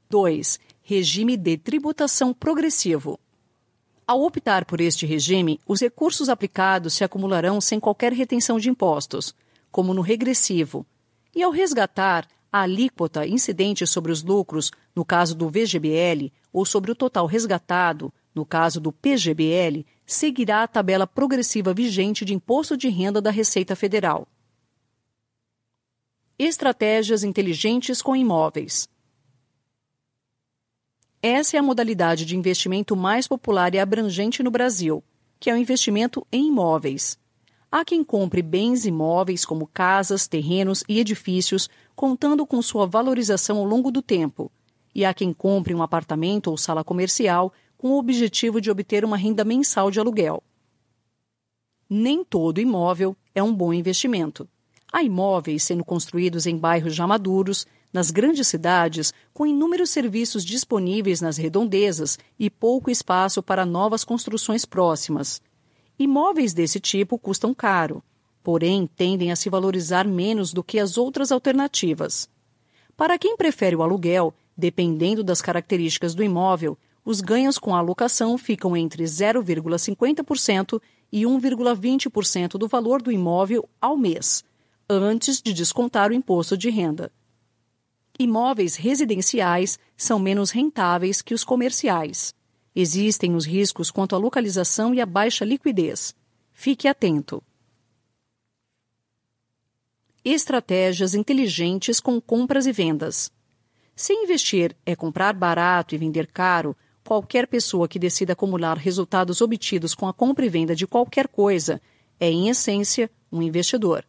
2. 0.09 0.61
Regime 0.81 1.37
de 1.37 1.59
tributação 1.59 2.33
progressivo. 2.33 3.19
Ao 4.07 4.23
optar 4.23 4.65
por 4.65 4.81
este 4.81 5.07
regime, 5.07 5.59
os 5.67 5.81
recursos 5.81 6.29
aplicados 6.29 6.95
se 6.95 7.03
acumularão 7.03 7.61
sem 7.61 7.81
qualquer 7.81 8.13
retenção 8.13 8.61
de 8.61 8.71
impostos, 8.71 9.35
como 9.73 9.93
no 9.93 10.03
regressivo, 10.03 10.87
e 11.35 11.43
ao 11.43 11.51
resgatar 11.51 12.29
a 12.53 12.61
alíquota 12.61 13.27
incidente 13.27 13.85
sobre 13.89 14.13
os 14.13 14.23
lucros, 14.23 14.71
no 14.95 15.05
caso 15.05 15.35
do 15.35 15.49
VGBL, 15.49 16.33
ou 16.53 16.65
sobre 16.65 16.93
o 16.93 16.95
total 16.95 17.27
resgatado, 17.27 18.13
no 18.35 18.47
caso 18.47 18.81
do 18.81 18.93
PGBL, 18.93 19.85
seguirá 20.07 20.63
a 20.63 20.69
tabela 20.69 21.07
progressiva 21.07 21.75
vigente 21.75 22.25
de 22.25 22.35
imposto 22.35 22.77
de 22.77 22.89
renda 22.89 23.21
da 23.21 23.31
Receita 23.31 23.77
Federal. 23.77 24.27
Estratégias 26.39 27.23
inteligentes 27.25 28.01
com 28.01 28.17
imóveis. 28.17 28.89
Essa 31.23 31.57
é 31.57 31.61
a 31.61 31.63
modalidade 31.63 32.25
de 32.25 32.37
investimento 32.37 32.97
mais 32.97 33.29
popular 33.29 33.75
e 33.75 33.79
abrangente 33.79 34.43
no 34.43 34.51
Brasil, 34.51 35.05
que 35.39 35.49
é 35.51 35.55
o 35.55 35.57
investimento 35.57 36.27
em 36.33 36.49
imóveis. 36.49 37.17
Há 37.71 37.85
quem 37.85 38.03
compre 38.03 38.43
bens 38.43 38.85
imóveis 38.85 39.45
como 39.45 39.67
casas, 39.67 40.27
terrenos 40.27 40.83
e 40.89 40.99
edifícios, 40.99 41.71
contando 41.95 42.45
com 42.45 42.61
sua 42.61 42.87
valorização 42.87 43.59
ao 43.59 43.65
longo 43.65 43.91
do 43.91 44.03
tempo, 44.03 44.51
e 44.95 45.05
há 45.05 45.15
quem 45.15 45.33
compre 45.33 45.75
um 45.75 45.83
apartamento 45.83 46.49
ou 46.49 46.59
sala 46.59 46.85
comercial 46.85 47.53
com 47.83 47.95
o 47.95 47.99
objetivo 47.99 48.61
de 48.61 48.71
obter 48.71 49.05
uma 49.05 49.17
renda 49.17 49.43
mensal 49.43 49.91
de 49.91 49.99
aluguel. 49.99 50.41
Nem 51.91 52.23
todo 52.23 52.61
imóvel 52.61 53.17
é 53.35 53.43
um 53.43 53.53
bom 53.53 53.75
investimento. 53.75 54.49
Há 54.93 55.03
imóveis 55.03 55.65
sendo 55.65 55.85
construídos 55.85 56.47
em 56.47 56.57
bairros 56.57 56.95
já 56.95 57.09
maduros, 57.09 57.67
nas 57.93 58.13
grandes 58.13 58.47
cidades, 58.47 59.13
com 59.35 59.49
inúmeros 59.49 59.91
serviços 59.91 60.45
disponíveis 60.45 61.21
nas 61.21 61.37
redondezas 61.37 62.21
e 62.39 62.49
pouco 62.49 62.89
espaço 62.89 63.43
para 63.43 63.67
novas 63.67 64.05
construções 64.05 64.65
próximas. 64.65 65.43
Imóveis 65.99 66.55
desse 66.55 66.79
tipo 66.79 67.19
custam 67.19 67.53
caro, 67.53 68.01
porém 68.45 68.87
tendem 68.87 69.33
a 69.33 69.37
se 69.37 69.51
valorizar 69.51 70.07
menos 70.07 70.53
do 70.53 70.63
que 70.63 70.79
as 70.79 70.97
outras 70.97 71.33
alternativas. 71.33 72.31
Para 72.97 73.19
quem 73.19 73.37
prefere 73.37 73.75
o 73.75 73.83
aluguel, 73.83 74.33
dependendo 74.57 75.25
das 75.25 75.43
características 75.43 76.15
do 76.15 76.23
imóvel, 76.23 76.79
os 77.05 77.21
ganhos 77.21 77.59
com 77.59 77.75
a 77.75 77.79
alocação 77.79 78.39
ficam 78.39 78.77
entre 78.77 79.05
0,50% 79.05 80.81
e 81.11 81.23
1,20% 81.23 82.53
do 82.53 82.69
valor 82.69 83.03
do 83.03 83.11
imóvel 83.11 83.69
ao 83.81 83.97
mês, 83.97 84.45
antes 84.89 85.43
de 85.43 85.53
descontar 85.53 86.11
o 86.11 86.15
imposto 86.15 86.57
de 86.57 86.71
renda. 86.71 87.13
Imóveis 88.19 88.77
residenciais 88.77 89.79
são 89.97 90.19
menos 90.19 90.51
rentáveis 90.51 91.21
que 91.21 91.35
os 91.35 91.45
comerciais. 91.45 92.35
Existem 92.75 93.35
os 93.35 93.45
riscos 93.45 93.91
quanto 93.91 94.15
à 94.15 94.19
localização 94.19 94.95
e 94.95 95.01
à 95.01 95.07
baixa 95.07 95.45
liquidez. 95.45 96.15
Fique 96.53 96.87
atento. 96.87 97.43
Estratégias 100.25 101.15
inteligentes 101.15 101.99
com 101.99 102.21
compras 102.21 102.67
e 102.67 102.73
vendas. 102.73 103.33
Se 103.95 104.13
investir 104.13 104.77
é 104.87 104.95
comprar 104.95 105.35
barato 105.35 105.95
e 105.95 105.99
vender 105.99 106.29
caro, 106.29 106.77
qualquer 107.05 107.47
pessoa 107.47 107.89
que 107.89 107.99
decida 107.99 108.33
acumular 108.33 108.77
resultados 108.77 109.41
obtidos 109.41 109.95
com 109.95 110.07
a 110.07 110.15
compra 110.15 110.47
e 110.47 110.49
venda 110.49 110.75
de 110.75 110.87
qualquer 110.87 111.29
coisa 111.29 111.81
é, 112.19 112.31
em 112.31 112.49
essência, 112.49 113.11
um 113.31 113.43
investidor. 113.43 114.05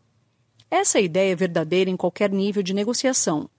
Essa 0.69 0.99
ideia 0.99 1.33
é 1.33 1.35
verdadeira 1.35 1.89
em 1.89 1.97
qualquer 1.97 2.31
nível 2.31 2.63
de 2.63 2.73
negociação. 2.73 3.49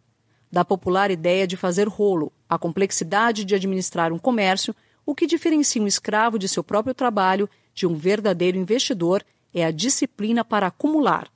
Da 0.50 0.64
popular 0.64 1.10
ideia 1.10 1.46
de 1.46 1.56
fazer 1.56 1.88
rolo, 1.88 2.32
a 2.48 2.58
complexidade 2.58 3.44
de 3.44 3.54
administrar 3.54 4.12
um 4.12 4.18
comércio, 4.18 4.74
o 5.04 5.14
que 5.14 5.26
diferencia 5.26 5.82
um 5.82 5.86
escravo 5.86 6.38
de 6.38 6.48
seu 6.48 6.62
próprio 6.62 6.94
trabalho 6.94 7.48
de 7.74 7.86
um 7.86 7.94
verdadeiro 7.94 8.56
investidor 8.56 9.24
é 9.52 9.64
a 9.64 9.70
disciplina 9.70 10.44
para 10.44 10.68
acumular. 10.68 11.28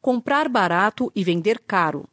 Comprar 0.00 0.48
barato 0.48 1.10
e 1.14 1.24
vender 1.24 1.58
caro. 1.58 2.08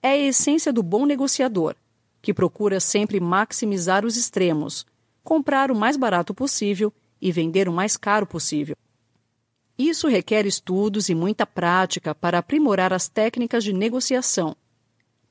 É 0.00 0.10
a 0.10 0.16
essência 0.16 0.72
do 0.72 0.82
bom 0.82 1.04
negociador 1.04 1.74
que 2.20 2.34
procura 2.34 2.80
sempre 2.80 3.20
maximizar 3.20 4.04
os 4.04 4.16
extremos, 4.16 4.86
comprar 5.22 5.70
o 5.70 5.76
mais 5.76 5.96
barato 5.96 6.34
possível 6.34 6.92
e 7.20 7.30
vender 7.30 7.68
o 7.68 7.72
mais 7.72 7.96
caro 7.96 8.26
possível. 8.26 8.76
Isso 9.78 10.08
requer 10.08 10.44
estudos 10.44 11.08
e 11.08 11.14
muita 11.14 11.46
prática 11.46 12.14
para 12.14 12.38
aprimorar 12.38 12.92
as 12.92 13.08
técnicas 13.08 13.62
de 13.62 13.72
negociação. 13.72 14.56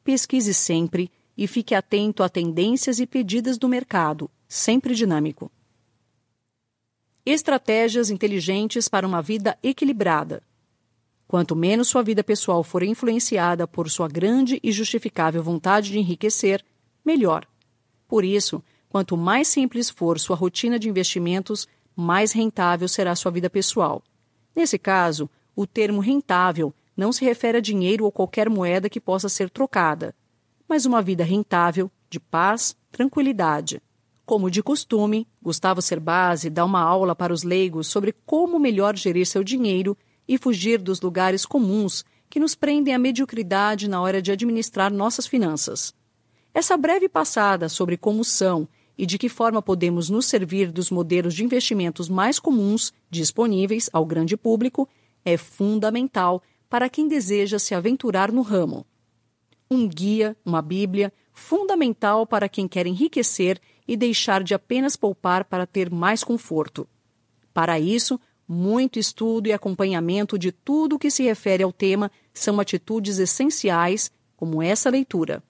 Pesquise 0.03 0.53
sempre 0.53 1.11
e 1.37 1.47
fique 1.47 1.75
atento 1.75 2.23
a 2.23 2.29
tendências 2.29 2.99
e 2.99 3.05
pedidas 3.05 3.57
do 3.57 3.67
mercado, 3.67 4.31
sempre 4.47 4.95
dinâmico. 4.95 5.51
Estratégias 7.25 8.09
inteligentes 8.09 8.87
para 8.87 9.05
uma 9.05 9.21
vida 9.21 9.57
equilibrada. 9.61 10.41
Quanto 11.27 11.57
menos 11.57 11.89
sua 11.89 12.01
vida 12.01 12.23
pessoal 12.23 12.63
for 12.63 12.81
influenciada 12.81 13.67
por 13.67 13.89
sua 13.89 14.07
grande 14.07 14.61
e 14.63 14.71
justificável 14.71 15.43
vontade 15.43 15.91
de 15.91 15.99
enriquecer, 15.99 16.63
melhor. 17.07 17.47
Por 18.05 18.25
isso, 18.25 18.61
quanto 18.89 19.15
mais 19.15 19.47
simples 19.47 19.89
for 19.89 20.19
sua 20.19 20.35
rotina 20.35 20.77
de 20.77 20.89
investimentos, 20.89 21.67
mais 21.95 22.33
rentável 22.33 22.87
será 22.87 23.15
sua 23.15 23.31
vida 23.31 23.49
pessoal. 23.49 24.03
Nesse 24.53 24.77
caso, 24.77 25.29
o 25.55 25.65
termo 25.65 26.01
rentável 26.01 26.73
não 26.95 27.13
se 27.13 27.23
refere 27.23 27.57
a 27.57 27.61
dinheiro 27.61 28.03
ou 28.03 28.11
qualquer 28.11 28.49
moeda 28.49 28.89
que 28.89 28.99
possa 28.99 29.29
ser 29.29 29.49
trocada, 29.49 30.13
mas 30.67 30.85
uma 30.85 31.01
vida 31.01 31.23
rentável, 31.23 31.89
de 32.09 32.19
paz, 32.19 32.75
tranquilidade. 32.91 33.81
Como 34.25 34.51
de 34.51 34.61
costume, 34.61 35.25
Gustavo 35.41 35.81
Cerbasi 35.81 36.49
dá 36.49 36.65
uma 36.65 36.81
aula 36.81 37.15
para 37.15 37.31
os 37.31 37.43
leigos 37.43 37.87
sobre 37.87 38.13
como 38.25 38.59
melhor 38.59 38.97
gerir 38.97 39.25
seu 39.25 39.43
dinheiro 39.43 39.97
e 40.27 40.37
fugir 40.37 40.81
dos 40.81 40.99
lugares 40.99 41.45
comuns 41.45 42.03
que 42.29 42.39
nos 42.39 42.53
prendem 42.53 42.93
à 42.93 42.99
mediocridade 42.99 43.87
na 43.87 44.01
hora 44.01 44.21
de 44.21 44.31
administrar 44.31 44.91
nossas 44.91 45.25
finanças. 45.25 45.93
Essa 46.57 46.75
breve 46.75 47.07
passada 47.07 47.69
sobre 47.69 47.95
como 47.97 48.23
são 48.23 48.67
e 48.97 49.05
de 49.05 49.19
que 49.19 49.29
forma 49.29 49.61
podemos 49.61 50.09
nos 50.09 50.25
servir 50.25 50.71
dos 50.71 50.89
modelos 50.89 51.35
de 51.35 51.43
investimentos 51.43 52.09
mais 52.09 52.39
comuns 52.39 52.91
disponíveis 53.11 53.91
ao 53.93 54.03
grande 54.03 54.35
público 54.35 54.89
é 55.23 55.37
fundamental 55.37 56.41
para 56.67 56.89
quem 56.89 57.07
deseja 57.07 57.59
se 57.59 57.75
aventurar 57.75 58.31
no 58.31 58.41
ramo. 58.41 58.87
Um 59.69 59.87
guia, 59.87 60.35
uma 60.43 60.59
Bíblia, 60.59 61.13
fundamental 61.31 62.25
para 62.25 62.49
quem 62.49 62.67
quer 62.67 62.87
enriquecer 62.87 63.61
e 63.87 63.95
deixar 63.95 64.43
de 64.43 64.55
apenas 64.55 64.95
poupar 64.95 65.45
para 65.45 65.67
ter 65.67 65.91
mais 65.91 66.23
conforto. 66.23 66.87
Para 67.53 67.79
isso, 67.79 68.19
muito 68.47 68.97
estudo 68.97 69.45
e 69.45 69.53
acompanhamento 69.53 70.39
de 70.39 70.51
tudo 70.51 70.95
o 70.95 70.99
que 70.99 71.11
se 71.11 71.21
refere 71.21 71.61
ao 71.61 71.71
tema 71.71 72.11
são 72.33 72.59
atitudes 72.59 73.19
essenciais, 73.19 74.09
como 74.35 74.59
essa 74.59 74.89
leitura. 74.89 75.43